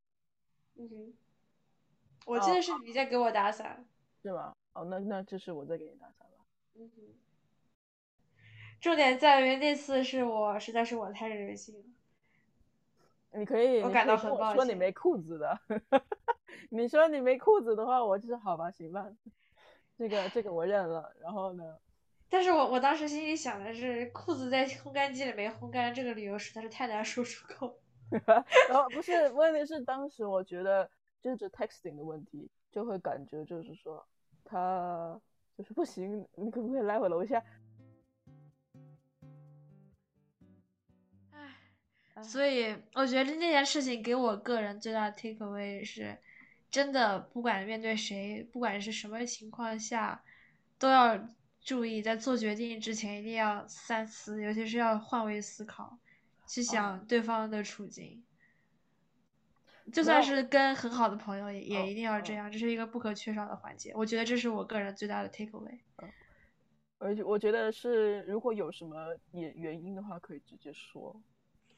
[0.75, 1.13] 嗯哼，
[2.25, 3.85] 我记得是你在给我打伞，
[4.21, 4.55] 是吗？
[4.73, 6.45] 哦，那那这是我在给你打伞吧？
[6.75, 7.01] 嗯哼。
[8.79, 11.83] 重点在于那次是我实在是我太任性了。
[13.31, 14.55] 你可以，我感到很抱歉。
[14.55, 15.59] 说你没裤子的，
[16.69, 19.11] 你说你没裤子的话，我就是好吧，行吧，
[19.97, 21.13] 这个这个我认了。
[21.19, 21.77] 然后呢？
[22.29, 27.79] 但是我我当时心里想的是，裤子在烘干机里没烘干，这个理由实在是太难说出口。
[28.09, 30.89] 然 后不是问题是当时我觉得
[31.21, 34.05] 就是 texting 的问题，就会感觉就是说
[34.43, 35.19] 他
[35.57, 37.41] 就是不行，你可不可以来我楼下？
[41.31, 46.17] 唉，所以我觉得那件事情给我个人最大的 take away 是，
[46.69, 50.21] 真的不管面对谁，不管是什么情况下，
[50.77, 51.17] 都要。
[51.67, 55.99] 注意，在做决定之前一定要三思，尤其是要换位思考，
[56.47, 58.23] 去想对方的处境。
[59.91, 63.91] 就算是跟很好的朋友，也也一定要这样，这是一个不可缺少的环节。
[63.95, 65.77] 我觉得这是我个人最大的 take away。
[66.99, 71.21] 而且我觉得是，如果有什么原原因的话，可以直接说。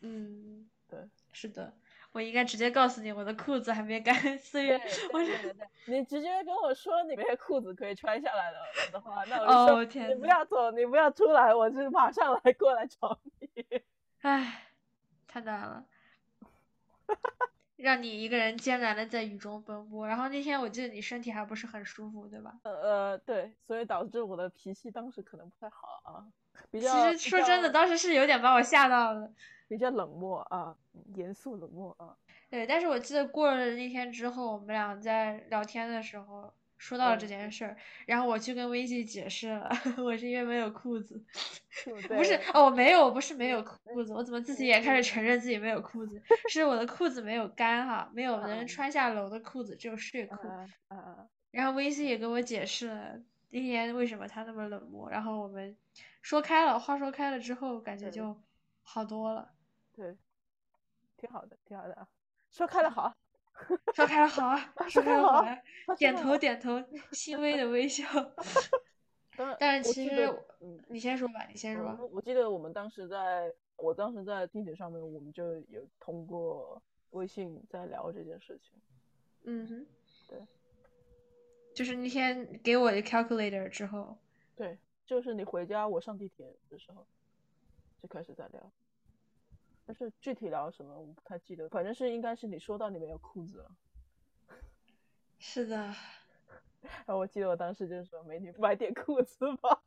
[0.02, 0.99] 嗯，对，
[1.32, 1.73] 是的。
[2.12, 4.15] 我应该直接告诉你，我的裤子还没干。
[4.39, 4.80] 四月，
[5.13, 8.58] 我是你直接跟我说你没裤子可以穿下来了
[8.91, 9.45] 的话，那我
[9.86, 13.65] 就说你不要走，你不要出来，我就马上来过来找你。
[14.22, 14.65] 唉，
[15.28, 15.86] 太难了，
[17.82, 20.08] 让你一个人艰难的在雨中奔波。
[20.08, 22.54] 然后那天我记得你身体还不是很舒服，对吧？
[22.63, 26.28] 呃呃，对，所以导致我的脾气当时可能不太好啊。
[26.70, 29.32] 比较，其实说真的，当时是有点把我吓到了。
[29.68, 30.76] 比较冷漠啊，
[31.15, 32.18] 严肃冷漠啊。
[32.50, 39.70] 对，但是我记得过了那天之后，我们俩在聊天的时候说到了这件事儿，然后我去跟薇姬解释了，
[40.04, 41.24] 我是因为没有裤子
[42.10, 46.20] 不是哦，我没有，我不是没有裤子，我怎么自己也开始承认自己没有裤子？
[46.50, 50.36] 是我的裤子没有干哈，没有能穿下楼的裤子，只有睡裤。
[51.52, 55.78] 然后薇姬也跟我解释了那天为什么他那么冷漠，然后我们。
[56.22, 58.42] 说开了，话说开了之后，感觉就
[58.84, 59.54] 好多了。
[59.94, 60.18] 对，
[61.18, 62.08] 挺好的，挺好的啊。
[62.52, 63.15] 说开了好，
[63.93, 65.58] 说开了好啊，说开了好啊，
[65.98, 68.06] 点头点头，欣慰的微笑。
[69.58, 70.34] 但是其实
[70.89, 71.95] 你先说吧，你先说。
[72.00, 78.74] 我我记得我们当时在，我当时在地铁上面，我们就有通过微信在聊这件事情。
[79.43, 79.86] 嗯哼，
[80.28, 80.39] 对，
[81.74, 84.17] 就是那天给我的 calculator 之后，
[84.58, 87.08] 对，就是你回家，我上地铁的时候
[88.02, 88.72] 就开始在聊，
[89.89, 93.71] 但是具体聊什么我不太记得，反正是应该是你说到你没有裤子了。
[95.39, 95.75] 是的，
[96.80, 99.82] 然后我记得我当时就说：“美女，买点裤子吧，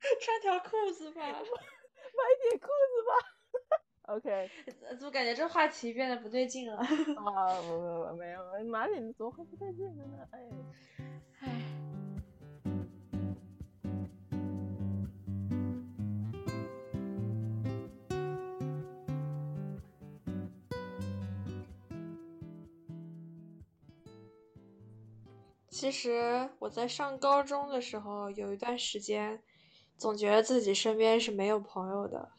[0.22, 1.20] 穿条裤子吧。
[1.20, 4.14] 买点裤子吧。
[4.14, 4.50] ”OK，
[4.88, 6.78] 呃怎么感觉这话题变得不对劲了？
[6.78, 10.26] 啊，不不不，没有，哪里怎么会不对劲的呢？
[10.32, 10.40] 哎，
[25.78, 29.42] 其实我在上高中的时候，有一段时间，
[29.98, 32.32] 总觉得自己身边是没有朋友的。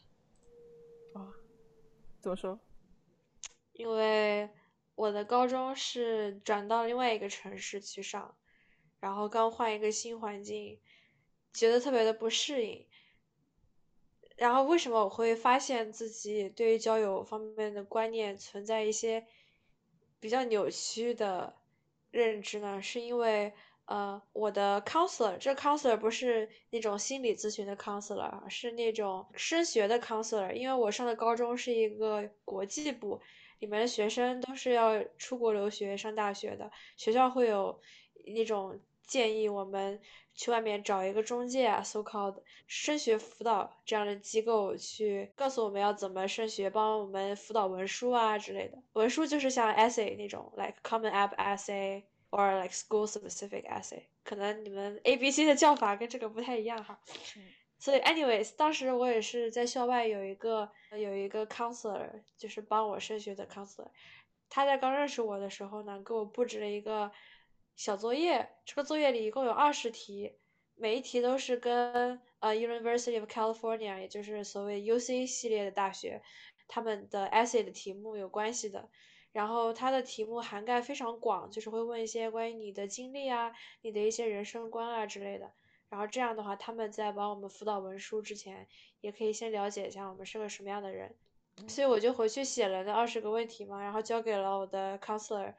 [1.14, 1.30] 啊，
[2.20, 2.60] 怎么说？
[3.74, 4.50] 因为
[4.96, 8.36] 我的高中是转到另外一个城市去上，
[9.00, 10.80] 然后刚换一个新环境，
[11.54, 12.88] 觉得特别的不适应。
[14.36, 19.28] 然后为什么我会发现自己对于交友方面的观念存在一些
[20.20, 21.56] 比较扭曲的
[22.12, 22.82] 认知呢？
[22.82, 23.54] 是因为
[23.86, 30.52] 呃，我的 counselor，这 counselor 不是那种心理咨询的 counselor，是那种升学的 counselor。
[30.52, 33.22] 因为我上的高中是一个国际部，
[33.60, 37.80] 里面的学生都是要出国留学上大学的，学校会有
[38.36, 40.00] 那种建议我们
[40.36, 48.78] 去外面找一个中介啊，so called 升学辅导这样的机构去告诉我们要怎么升学，帮我们辅导文书啊之类的。
[48.94, 54.04] 文书就是像 essay 那种，like common app essay or like school specific essay。
[54.24, 57.00] 可能你们 A B C 的叫法跟这个不太一样哈。
[57.80, 63.88] 所以，anyways，当时我也是在校外有一个有一个 counselor，就是帮我升学的 counselor。
[64.50, 67.12] 他在刚认识我的时候呢，给我布置了一个
[67.78, 68.50] 小作业。
[68.66, 70.34] 这个作业里一共有二十题，
[70.76, 76.22] 每一题都是跟呃 University of California，也就是所谓 UC 系列的大学，
[76.68, 78.90] 他们的 essay 的题目有关系的。
[79.32, 85.54] 然后它的题目涵盖非常广，就是会问一些关于你的经历啊、你的一些人生观啊之类的。
[85.90, 88.68] 然后这样的话，他们在帮我们辅导文书之前，
[89.02, 91.16] 也可以先了解一下我们是个什么样的人。
[91.68, 95.54] 所以我就回去写了那二十个问题嘛，然后交给了我的 counselor。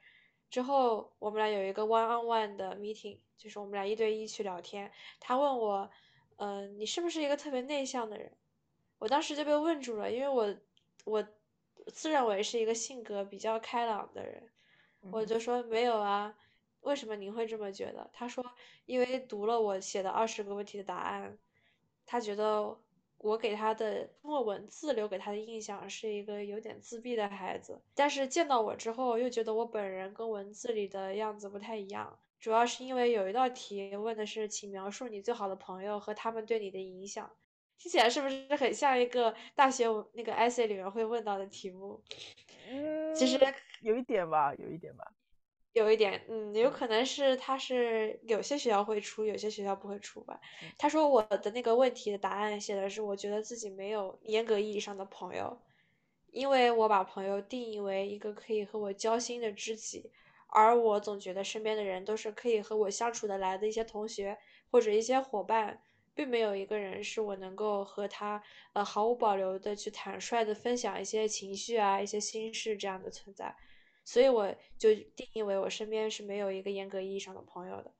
[0.51, 4.91] 之后我们俩有一个 one on one 的 meeting，就是我们俩一对一去聊天。
[5.21, 5.91] 他问我，
[6.37, 8.33] 嗯、你是不是一个特别内向的人？
[8.99, 10.57] 我当时就被问住了，因为我
[11.05, 11.29] 我
[11.93, 14.51] 自认为是一个性格比较开朗的人，
[15.11, 16.35] 我就说没有啊。
[16.81, 18.09] 为什么您会这么觉得？
[18.13, 18.45] 他说，
[18.87, 21.37] 因为读了我写的二十个问题的答案，
[22.07, 22.79] 他觉得
[23.19, 32.19] 我给他的通过文字留给他的印象是一个有点自闭的孩子，但是见到我之后，又觉得我本人跟文字里的样子不太一样。
[32.39, 37.29] 主要是因为有一道题问的是，请描述你最好的朋友和他们对你的影响，
[37.77, 42.01] 听起来是不是很像一个大学那个 essay 里面会问到的题目？
[42.71, 43.37] 嗯，其实
[43.81, 45.13] 有一点吧，有一点吧。
[45.79, 50.41] 有一点，嗯，有可能是他是有些学校会出，有些学校不会出吧。
[50.77, 55.59] 他说我的那个问题的答案写的是，我觉得自己没有严格意义上的朋友，
[56.33, 60.11] 因为我把朋友定义为一个可以和我交心的知己，
[60.49, 64.37] 而我总觉得身边的人都是可以和我相处得来的一些同学
[64.71, 65.81] 或者一些伙伴，
[66.15, 73.55] 并没有一个人是我能够和他呃毫无保留的去坦率的分享一些情绪啊、一些心事这样的存在。
[74.09, 77.93] 所以我就定义为我身边是没有一个严格意义上的朋友的。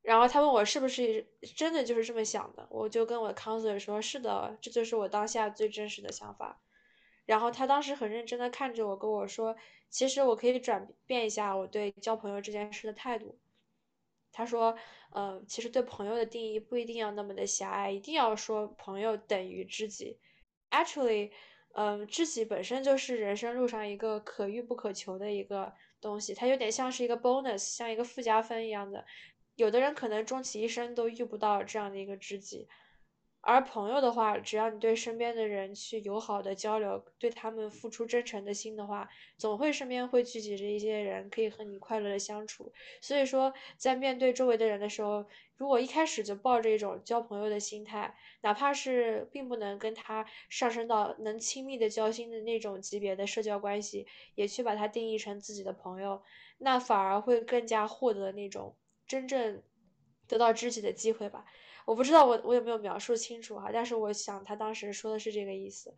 [0.00, 6.62] 然后他问我是不是真的就是这么想的，我就跟我的 counselor 说，是的，这就是我当下最真实的想法。
[7.26, 9.54] 然后他当时很认真的看着我，跟我说，
[9.90, 13.38] 其实我可以转变一下我对交朋友这件事的态度。
[14.32, 14.74] 他说，
[15.10, 20.18] 呃，其实对朋友的定义不一定要那么的狭隘，一定要说朋友等于知己。
[20.70, 21.32] Actually。
[21.76, 29.04] 嗯，知己本身就是人生路上一个可遇不可求的一个东西，它有点像是一个 bonus，像一个附加分一样的。
[29.56, 32.68] 有的人可能终其一生都遇不到这样的一个知己，
[33.46, 42.72] 而朋友的话，只要你对身边的人去友好的交流，对他们付出真诚的心的话，总会身边会聚集着一些人可以和你快乐的相处。
[43.02, 45.26] 所以说，在面对周围的人的时候，
[45.56, 56.22] 如果一开始就抱着一种交朋友的心态，哪怕是并不能跟他上升到能亲密的交心的那种级别的社交关系，也去把他定义成自己的朋友，
[56.58, 58.74] 那反而会更加获得那种
[59.06, 59.62] 真正
[60.26, 61.44] 得到知己的机会吧。
[61.84, 65.94] 我不知道我我有没有描述清楚哈，但是我想他当时说的是这个意思。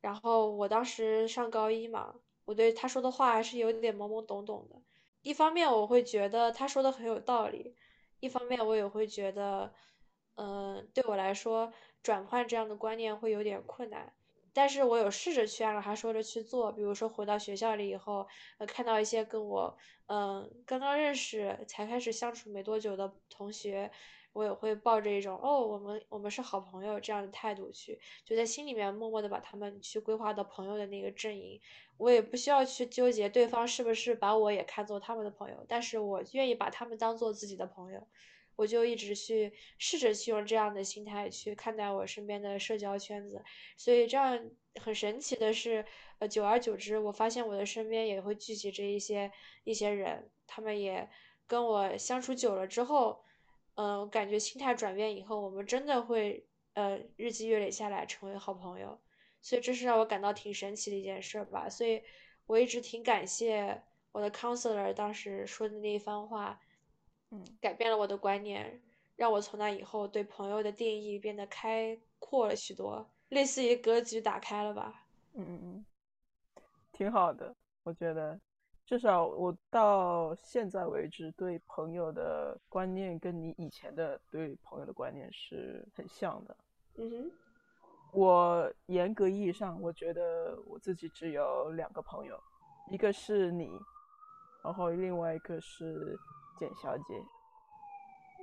[0.00, 2.14] 然后我当时上高一嘛，
[2.44, 4.82] 我对他说的话还是有点懵懵懂懂的。
[5.22, 7.76] 一方面我会觉得他说的很有道理，
[8.18, 9.72] 一方面我也会觉得，
[10.34, 11.72] 嗯，对我来说
[12.02, 14.12] 转换这样的观念会有点困难。
[14.52, 18.26] 但是我有试着去按照他说的去做，比如说回到学校里以后，
[18.58, 19.78] 呃，看到一些跟我，
[20.08, 23.90] 嗯，刚刚认识才开始相处没多久的同学。
[24.32, 31.60] 我也会抱着一种哦，我们我们是好朋友这样的态度去，就在心里面默默的把他们去规划到朋友的那个阵营。
[31.98, 38.06] 我也不需要去纠结对方是不是把我也看作他们的朋友，但是我愿意把他们当做自己的朋友。
[38.56, 43.42] 我就一直去试着去用这样的心态去看待我身边的社交圈子。
[43.76, 45.84] 所以这样很神奇的是，
[46.18, 49.30] 呃，久而久之，我发现我的身边也会聚集着一些
[49.64, 51.08] 一些人，他们也
[51.46, 53.22] 跟我相处久了之后。
[53.82, 58.96] 嗯，感觉心态转变以后，我们真的会呃日积月累下来成为好朋友，
[59.40, 61.68] 所以这是让我感到挺神奇的一件事吧。
[61.68, 62.00] 所以
[62.46, 66.60] 我一直挺感谢我的 counselor 当时说的那一番话，
[67.30, 68.80] 嗯，改变了我的观念，
[69.16, 75.06] 让我从那以后对朋友的定义变得开阔了许多，类似于格局打开了吧。
[75.34, 75.84] 嗯嗯嗯，
[76.92, 77.52] 挺好的，
[77.82, 78.38] 我觉得。
[78.84, 86.56] 至少我到现在为止对朋友的观念跟你以前的对朋友的观念是很像的。
[86.96, 87.30] 嗯哼，
[88.12, 92.38] 我严格意义上，我觉得我自己只有两个朋友，
[92.90, 93.80] 一个是你，
[94.62, 96.18] 然后另外一个是
[96.58, 97.24] 简小姐。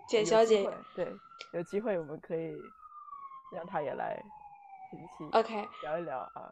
[0.07, 1.15] 简小姐，对，
[1.53, 2.59] 有机会我们可以
[3.53, 4.19] 让她也来
[4.91, 6.51] 一起 OK 聊一聊啊。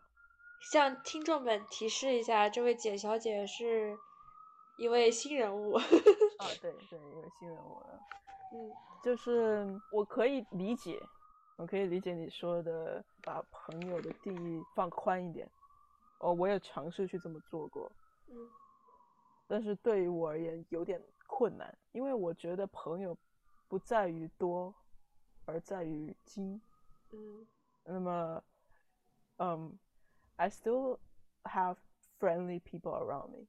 [0.59, 3.97] 向听众们提示一下，这位简小姐是
[4.77, 5.73] 一位新人物。
[6.39, 7.81] 啊，对对，一位新人物。
[8.53, 8.71] 嗯，
[9.03, 11.01] 就是我可以理解，
[11.57, 15.49] 我可以理解你说的，把朋友的定义放宽一点。
[16.19, 17.91] 哦，我也尝试去这么做过。
[18.27, 18.35] 嗯。
[19.47, 23.17] 但是对于我而言有点困难，因为我觉得朋友
[23.67, 24.73] 不在于多，
[25.45, 26.59] 而在于精。
[27.11, 27.47] 嗯。
[27.85, 28.43] 那么，
[29.37, 29.79] 嗯。
[30.36, 30.98] I still
[31.44, 31.76] have
[32.18, 33.46] friendly people around me,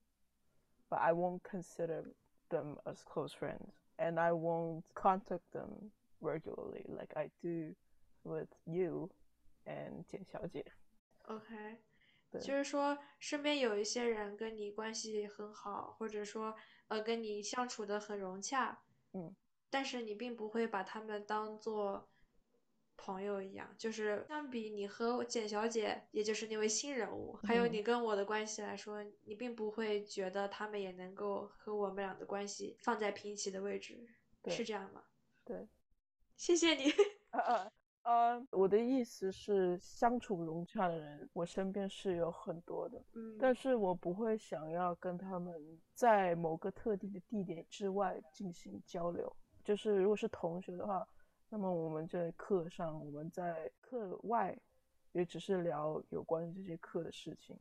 [0.89, 2.03] but I won't consider
[2.49, 5.91] them as close friends, and I won't contact them
[6.21, 7.75] regularly like I do
[8.23, 9.09] with you
[9.65, 10.65] and 简小姐。
[11.25, 11.79] OK，
[12.31, 16.55] 就是说身边有一些人跟你关系很好，或者说
[16.87, 18.81] 呃跟你相处的很融洽，
[19.13, 19.35] 嗯，
[19.69, 22.09] 但是你并不会把他们当做
[22.98, 34.04] 朋友一样，就是相比你和简小姐，也就是那位新人物，还有你跟我的关系来说，你并不会觉得他们也能够和我们俩的关系放在平齐的位置，
[34.48, 35.02] 是这样吗？
[35.44, 35.66] 对，
[36.36, 36.92] 谢谢你。
[37.30, 37.70] 呃
[38.02, 45.54] 呃，我的意思是，相处融洽的人，我身边是有很多的，嗯，但是我不会想要跟他们
[45.94, 49.30] 在某个特定的地点之外进行交流，
[49.62, 51.06] 就是如果是同学的话。
[51.50, 54.56] 那么我们在课上，我们在课外，
[55.12, 57.58] 也只是聊有关于这些课的事情。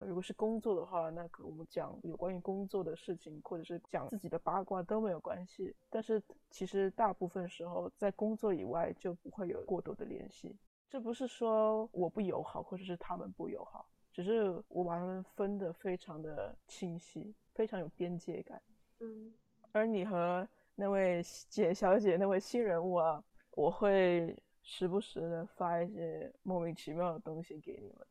[0.00, 5.74] 如果是工作的话，那我们讲有关于工作的事情，或者是讲自己的八卦都没有关系。
[5.88, 10.56] 但是其实大部分时候，在工作以外就不会有过多的联系。
[10.88, 18.62] 这不是说我不友好，或者是他们不友好，只是我把他们分得非常的清晰，非常有边界感。
[19.00, 19.32] 嗯，
[19.72, 20.48] 而你和
[20.80, 23.22] 那位简小姐，那位新人物啊。
[23.50, 28.06] 我会时不时的发一些莫名其妙的东西给你们，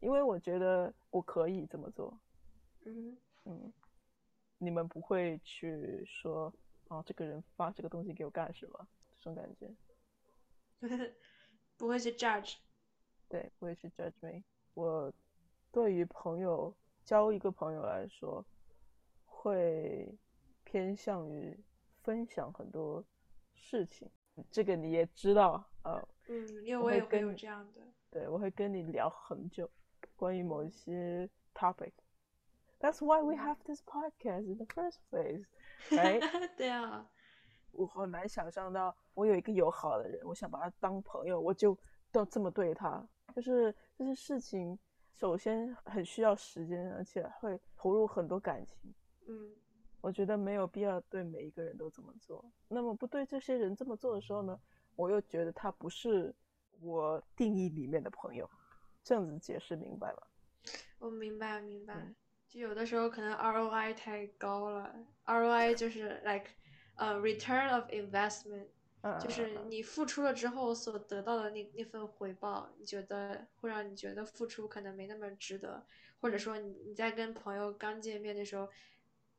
[0.00, 2.18] 因为我觉得我可以这么做。
[2.86, 3.14] 嗯
[3.44, 3.70] 嗯，
[4.56, 6.50] 你们不会去说
[6.88, 8.88] 啊，这个人发这个东西给我干什么？
[9.20, 9.70] 这种感觉，
[11.76, 12.54] 不会去 judge。
[13.28, 14.42] 对，不会去 judge me。
[14.72, 15.12] 我
[15.70, 16.74] 对于朋友
[17.04, 18.42] 交一个朋友来说，
[19.26, 20.16] 会
[20.76, 21.58] 偏向于
[22.02, 23.02] 分享很多
[23.54, 24.10] 事情。
[24.50, 29.70] 这个你也知道啊，嗯，因为我也会有这样的，对，我会跟你聊很久，
[30.14, 31.92] 关于某一些 topic。
[32.78, 35.46] That's why we have this podcast in the first place,
[35.88, 36.20] right?
[36.58, 37.08] 对啊，
[37.72, 41.74] 我很难想象到我有一个友好的人，我想把他当朋友，我就
[42.12, 43.02] 都这么对他。
[43.34, 44.78] 就是这些事情，
[45.14, 48.94] 首先很需要时间，而且会投入很多感情。
[49.26, 49.56] 嗯，
[50.06, 52.48] 我觉得没有必要对每一个人都这么做。
[52.68, 54.56] 那么不对这些人这么做的时候呢，
[54.94, 56.32] 我又觉得他不是
[56.80, 58.48] 我定义里面的朋友。
[59.02, 60.28] 这样子解释明白了？
[61.00, 62.14] 我明白，明白。
[62.46, 64.94] 就有的时候可能 ROI 太高了
[65.24, 66.50] ，ROI 就是 like
[66.94, 68.68] 呃 return of investment，
[69.20, 75.84] 就是你付出了之后所得到的那那份回报，你觉得会让你觉得付出可能没那么值得，
[76.20, 78.68] 或者说你你在跟朋友刚见面的时候，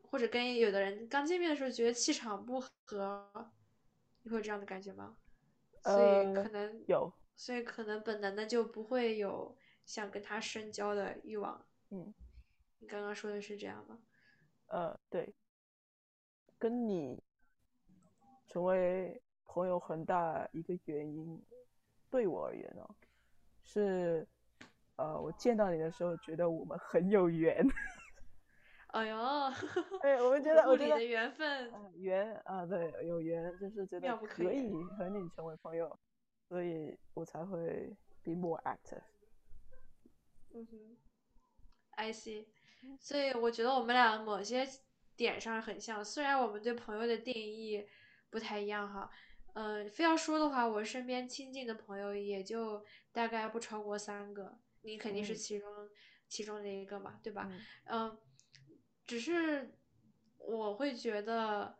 [0.09, 3.51] 或者跟有的人刚见面的时候觉得气场不合，
[4.23, 5.17] 你会有这样的感觉吗？
[5.83, 7.13] 所以可能有。
[7.35, 9.55] 所以可能本能的就不会有
[9.85, 11.63] 想跟他深交的欲望。
[11.91, 12.13] 嗯，
[12.79, 13.99] 你刚刚说的是这样吗？
[14.67, 15.33] 呃，对。
[16.57, 17.21] 跟你
[18.47, 21.39] 成为朋友很大一个原因，
[22.09, 22.83] 对我而言呢，
[23.61, 24.27] 是
[24.95, 27.63] 呃，我见到你的时候觉得我们很有缘。
[28.87, 29.17] 哎呦，
[30.01, 35.97] 哎，我们觉得我觉得缘分，缘啊，对，有缘，就是觉得可以和你成为朋友。
[36.47, 39.01] 所以我才会 be more active。
[40.53, 40.97] 嗯哼
[41.91, 42.47] ，I see。
[42.99, 44.65] 所以我觉得我们俩某些
[45.17, 47.85] 点上很像，虽然我们对朋友的定义
[48.29, 49.09] 不太一样哈。
[49.55, 55.67] 嗯，非要说的话，我身边亲近的朋友也就大概不超过三个，你肯定是其中
[56.29, 57.51] 其中的一个嘛，对吧？
[57.85, 58.17] 嗯，
[59.07, 59.73] 只是
[60.37, 61.79] 我会觉得，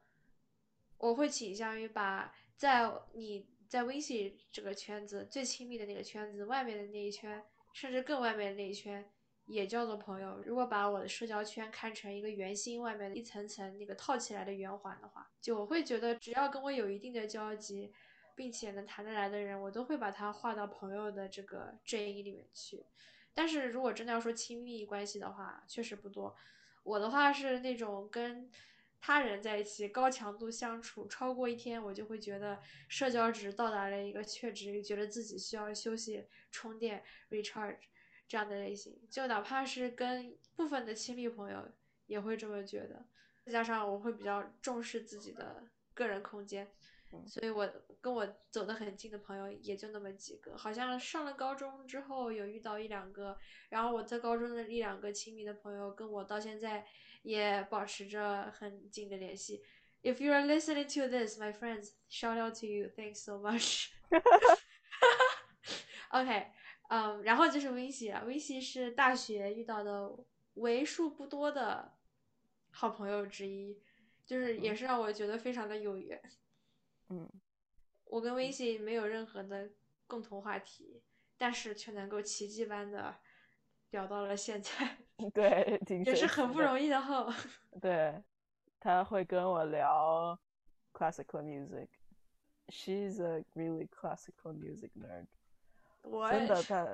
[0.97, 3.45] 我会倾向于把在你。
[3.69, 9.11] 在微信这个圈子最亲密的那个圈子，外面的那一圈，甚至更外面的那一圈，
[9.45, 10.41] 也叫做朋友。
[10.45, 17.91] 如果把我的社交圈看成一个圆心，外面的一层层那个套起来的圆环的话，就我会觉得，只要跟我有一定的交集，
[18.37, 22.85] 并且能谈得来的人，我都会把他划到朋友的这个阵营里面去。
[23.33, 26.33] 但是如果真的要说亲密关系的话，确实不多。
[26.87, 28.49] 我的话是那种跟。
[28.99, 32.59] 他人在一起高强度相处超过一天，我就会觉得
[32.89, 37.77] 社交值到达了一个确值，觉得自己需要休息、充电、recharge
[38.27, 38.99] 这样的类型。
[39.07, 41.71] 就哪怕是跟部分的亲密朋友
[42.07, 43.05] 也会这么觉得。
[43.45, 45.63] 再加上我会比较重视自己的
[45.93, 46.67] 个人空间，
[47.27, 47.67] 所以我
[48.01, 50.57] 跟我走得很近的朋友也就那么几个。
[50.57, 53.37] 好像上了高中之后有遇到一两个，
[53.69, 56.85] 然后我在高中的一两个亲密的朋友跟我到现在。
[57.23, 59.61] 也保持着很近的联系。
[60.01, 62.89] If you are listening to this, my friends, shout out to you.
[62.95, 63.89] Thanks so much.
[66.11, 66.47] OK，
[66.87, 70.15] 嗯，然后就是微信啊，微信是大学遇到的
[70.53, 71.97] 为数不多的
[72.69, 73.77] 好朋友之一，
[74.25, 76.21] 就是也是让我觉得非常的有缘。
[77.09, 77.29] 嗯，
[78.05, 79.69] 我跟微信没有任何的
[80.07, 81.01] 共同话题，
[81.37, 83.15] 但是却能够奇迹般的
[83.91, 84.97] 聊到了现在。
[85.33, 87.33] 对，也是很不容易的哈。
[87.81, 88.23] 对，
[88.79, 90.39] 他会跟我聊
[90.93, 91.87] classical music。
[92.67, 95.27] She's a really classical music nerd。
[96.29, 96.87] 真的，他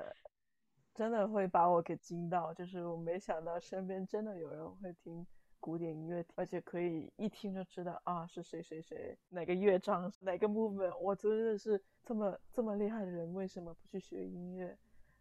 [0.94, 5.26] 真的会把我给惊到，就是我没想到身边真的有人会听
[5.64, 10.94] 古典音乐，而且可以一听就知道啊是谁谁谁，哪个乐章，哪个 movement。
[10.98, 14.76] 我真的是这么这么厉害的人，为什么不去学音乐？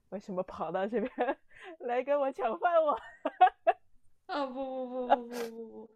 [0.10, 1.10] 为什么跑到这边
[1.88, 2.98] 来跟我抢饭碗？
[4.28, 5.90] 啊不不不不不不不，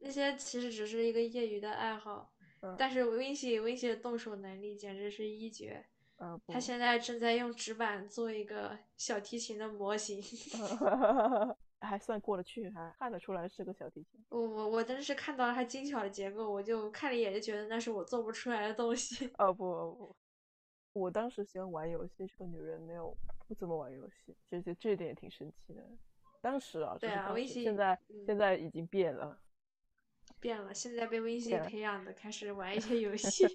[0.00, 2.30] 那些其实只是一个业余的爱好，
[2.76, 5.82] 但是微信微信的动手能力简直是一绝。
[6.18, 10.20] 嗯，他现在正在用纸板做一个小提琴的模型，
[11.80, 14.24] 还算过得去，还看得出来是个小提琴。
[14.28, 19.30] 我我我当时看到了它精巧的结构，我就看了一眼就觉得那是我做不出来的东西。
[19.38, 19.64] 哦不
[19.94, 20.16] 不。
[20.92, 23.16] 我当时喜欢玩游戏，是个女人没有
[23.46, 25.80] 不怎么玩游戏，其实这一点也挺神奇的。
[26.40, 29.38] 当时啊，对啊，微信现在现在已经变了，
[30.40, 33.46] 变了，现在被微信培养的，开始玩一些游戏。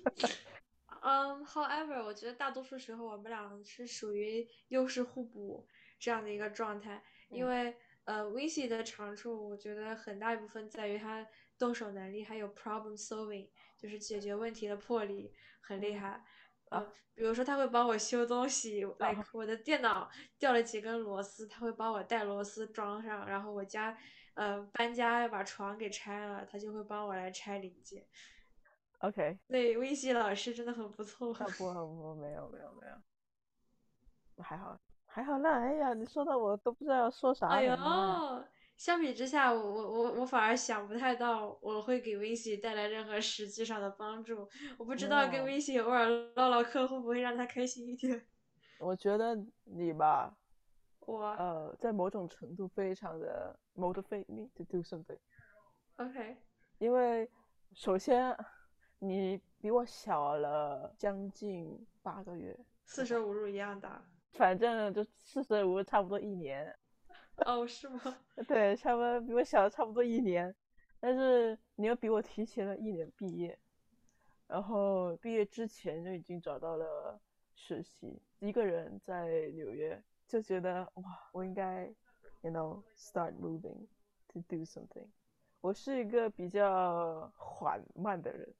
[1.01, 5.67] 嗯，However，我觉得大多数时候我们俩是属于优势互补
[5.99, 7.75] 这样的一个状态，因为
[8.05, 11.27] 呃，微信的长处，我觉得很大一部分在于他
[11.57, 16.23] 动手能力，还有 problem solving，就是解决问题的魄力很厉害。
[16.69, 16.81] 呃，
[17.13, 23.27] 比如说他会帮我修东西，like 我的电脑掉了几根螺丝，他会帮我带螺丝装上。
[23.27, 23.97] 然后我家，
[24.33, 28.07] 呃，搬家要把床给拆了，他就会帮我来拆零件。
[28.99, 31.33] OK，对，微信老师真的很不错。
[31.33, 34.77] 不不不，没有没有没有，还好
[35.15, 35.59] 还好啦。
[35.61, 37.47] 哎呀，你说的我都不知道要说啥。
[37.47, 37.73] 哎呦，
[38.75, 44.45] 相比之下，我我我我反而想不太到我会给 v i n c y 带来任何实际上的帮助。
[44.77, 46.05] 我不知道跟 v i n c y 偶尔
[46.35, 48.27] 唠唠嗑会不会让他开心一点。
[48.77, 50.35] 我觉得你吧，
[50.99, 55.17] 我呃，在某种程度非常的 motivate me to do something。
[55.95, 56.35] OK，
[56.79, 57.31] 因为
[57.73, 58.35] 首先
[58.99, 64.05] 你比我小了将近八个月，四舍五入一样大。
[64.37, 66.77] 反正就四舍五入差不多一年。
[67.45, 67.99] 哦，是吗？
[68.47, 70.55] 对，差不多比我小了差不多一年，
[70.99, 73.57] 但是你又比我提前了一年毕业，
[74.47, 77.19] 然后毕业之前就已经找到了
[77.55, 81.85] 实习，一个人在纽约，就觉得哇，我应该
[82.41, 83.85] ，you know start moving
[84.29, 85.07] to do something。
[85.59, 88.53] 我是一个比较缓慢的人，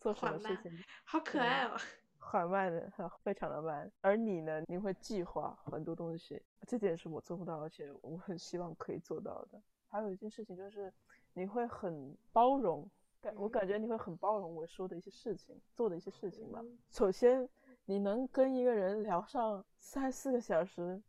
[0.00, 0.72] 做什么事情
[1.04, 1.76] 好可爱哦。
[2.24, 2.90] 缓慢的，
[3.22, 3.90] 非常的慢。
[4.00, 4.62] 而你呢？
[4.68, 9.60] 你会计划很多东西，这点是我做不到，而且我很希望可以做到的。
[9.88, 10.90] 还有一件事情就是，
[11.34, 12.88] 你会很包容，
[13.20, 16.62] 感我感觉你会很包容我说的一些事情，做的一些事情吧。
[16.88, 17.46] 首先，
[17.84, 21.02] 你能跟一个人聊上三四个小时，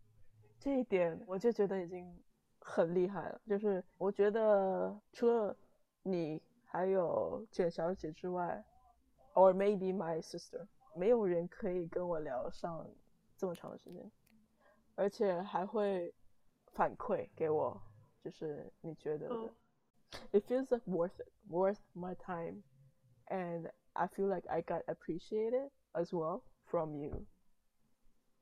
[0.59, 2.11] 这一点我就觉得已经
[2.59, 3.39] 很厉害了。
[3.45, 5.55] 就是我觉得除了
[6.01, 8.61] 你还有简小姐之外
[9.36, 10.66] ，or maybe my sister。
[10.94, 12.88] 没有人可以跟我聊上
[13.36, 14.11] 这么长的时间，
[14.94, 16.12] 而且还会
[16.72, 17.80] 反馈给我，
[18.20, 19.34] 就是你觉得的。
[19.34, 19.51] 哦
[20.32, 22.62] It feels like worth it, worth my time,
[23.26, 27.26] and I feel like I got appreciated as well from you.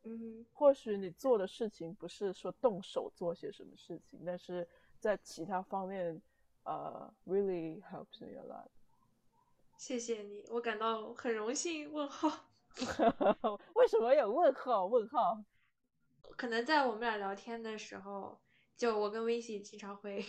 [0.05, 4.69] 嗯或许你做的事情不是说动手做些什么事情，但是
[5.01, 6.23] 在其他方面，
[6.63, 8.69] 呃、really helps me a lot.
[9.82, 11.92] 谢谢你，我感到很荣幸。
[11.92, 12.30] 问号。
[13.74, 14.86] 为什么有问号？
[14.86, 15.44] 问号？
[16.38, 18.40] 可能在我们俩聊天的时候，
[18.78, 20.24] 就我跟 c y 经常会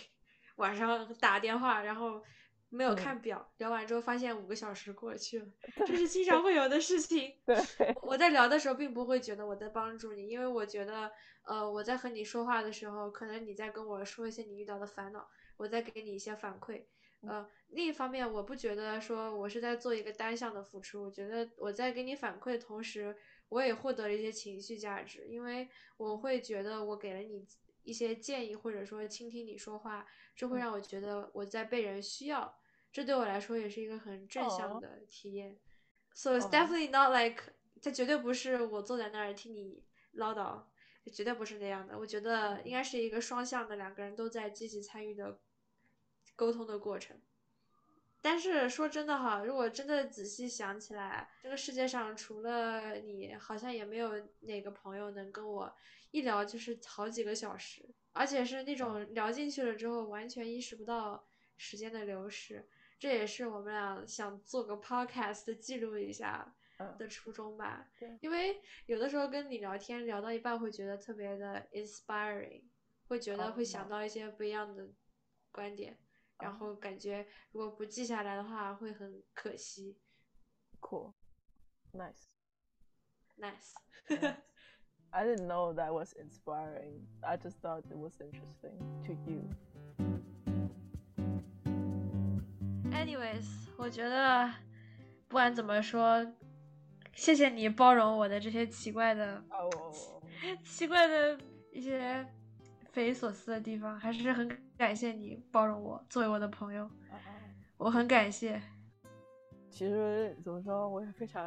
[0.57, 2.23] 晚上打电话，然后
[2.71, 5.47] 没有看表，聊完之后发现五个小时过去了，
[5.87, 7.35] 这是经常会有的事情。
[7.45, 7.55] 对，
[8.01, 15.29] 我在聊的时候并不会觉得我在帮助你，因为我觉得，呃，我在和你说话的时候，可能你在跟我说一些你遇到的烦恼，
[15.59, 16.87] 我在给你一些反馈。
[17.27, 23.17] 呃，另一方面，我不觉得说我是在做一个单向的付出，我觉得我在给你反馈的同时，
[23.49, 27.47] 我也获得了一些情绪价值，因为我会觉得我给了你
[27.85, 30.05] 一些建议，或者说倾听你说话，
[30.35, 32.59] 这会让我觉得我在被人需要，
[32.93, 35.61] 这对我来说也是一个很正向的体验。
[36.15, 40.65] So it's definitely not like，它绝对不是我坐在那儿听你唠叨，
[41.13, 41.97] 绝对不是那样的。
[41.97, 45.41] 我觉得应该是一个双向的，两个人都在积极参与的。
[46.35, 47.21] 沟通的过程，
[48.21, 55.75] 但是说真的哈，如果真的仔细想起来，这个世界上除了你，好像也没有哪个朋友能跟我
[56.11, 61.27] 一聊就是好几个小时，而且是那种聊进去了之后完全意识不到
[61.57, 62.69] 时间的流逝。
[62.99, 66.55] 这也是我们俩想做个 podcast 记录一下
[66.99, 67.89] 的初衷吧。
[68.01, 72.63] 嗯、因为有的时候跟你聊天聊到一半会觉得特别的 inspiring，
[73.09, 74.89] 会觉得会想到一些不一样的
[75.51, 75.99] 观点。
[76.43, 79.97] 然后感觉如果不记下来的话，会很可惜。
[80.81, 81.15] Cool,
[81.93, 82.27] nice,
[83.39, 83.73] nice.
[85.11, 87.07] I didn't know that was inspiring.
[87.21, 89.49] I just thought it was interesting to you.
[92.91, 94.53] Anyways，我觉得
[95.29, 96.27] 不管怎么说，
[97.15, 99.73] 谢谢你包容我的这些奇怪的、oh.
[100.65, 101.39] 奇怪的
[101.71, 102.27] 一些。
[102.92, 107.18] 匪夷所思的地方，还是很感谢你包容我，作为我的朋友， uh,
[107.78, 108.62] 我很感谢。
[109.70, 111.44] 其实怎么说，我也非常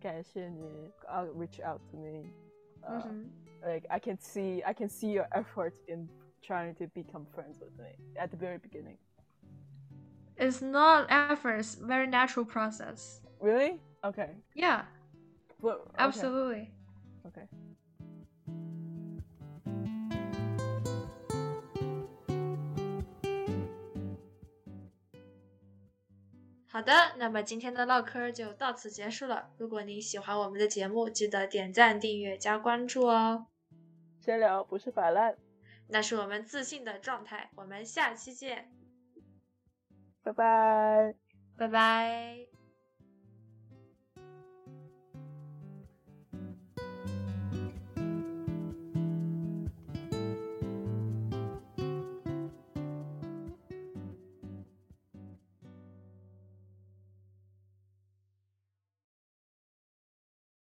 [0.00, 2.28] 感谢你，uh, reach out to me.
[2.82, 3.24] Uh, mm -hmm.
[3.66, 6.08] Like I can see, I can see your effort in
[6.42, 8.98] trying to become friends with me at the very beginning.
[10.36, 13.22] It's not efforts, very natural process.
[13.40, 13.80] Really?
[14.02, 14.36] Okay.
[14.54, 14.84] Yeah.
[15.60, 15.90] But, okay.
[15.96, 16.72] Absolutely.
[17.24, 17.48] Okay.
[26.71, 29.49] 好的，那么今天的唠嗑就到此结束了。
[29.57, 33.47] 如果您喜欢我们的节目，记得点赞、订阅、加关注哦。
[34.19, 35.35] 闲聊不是摆烂，
[35.87, 37.49] 那是我们自信的状态。
[37.55, 38.71] 我们下期见，
[40.21, 41.15] 拜拜，
[41.57, 42.58] 拜拜。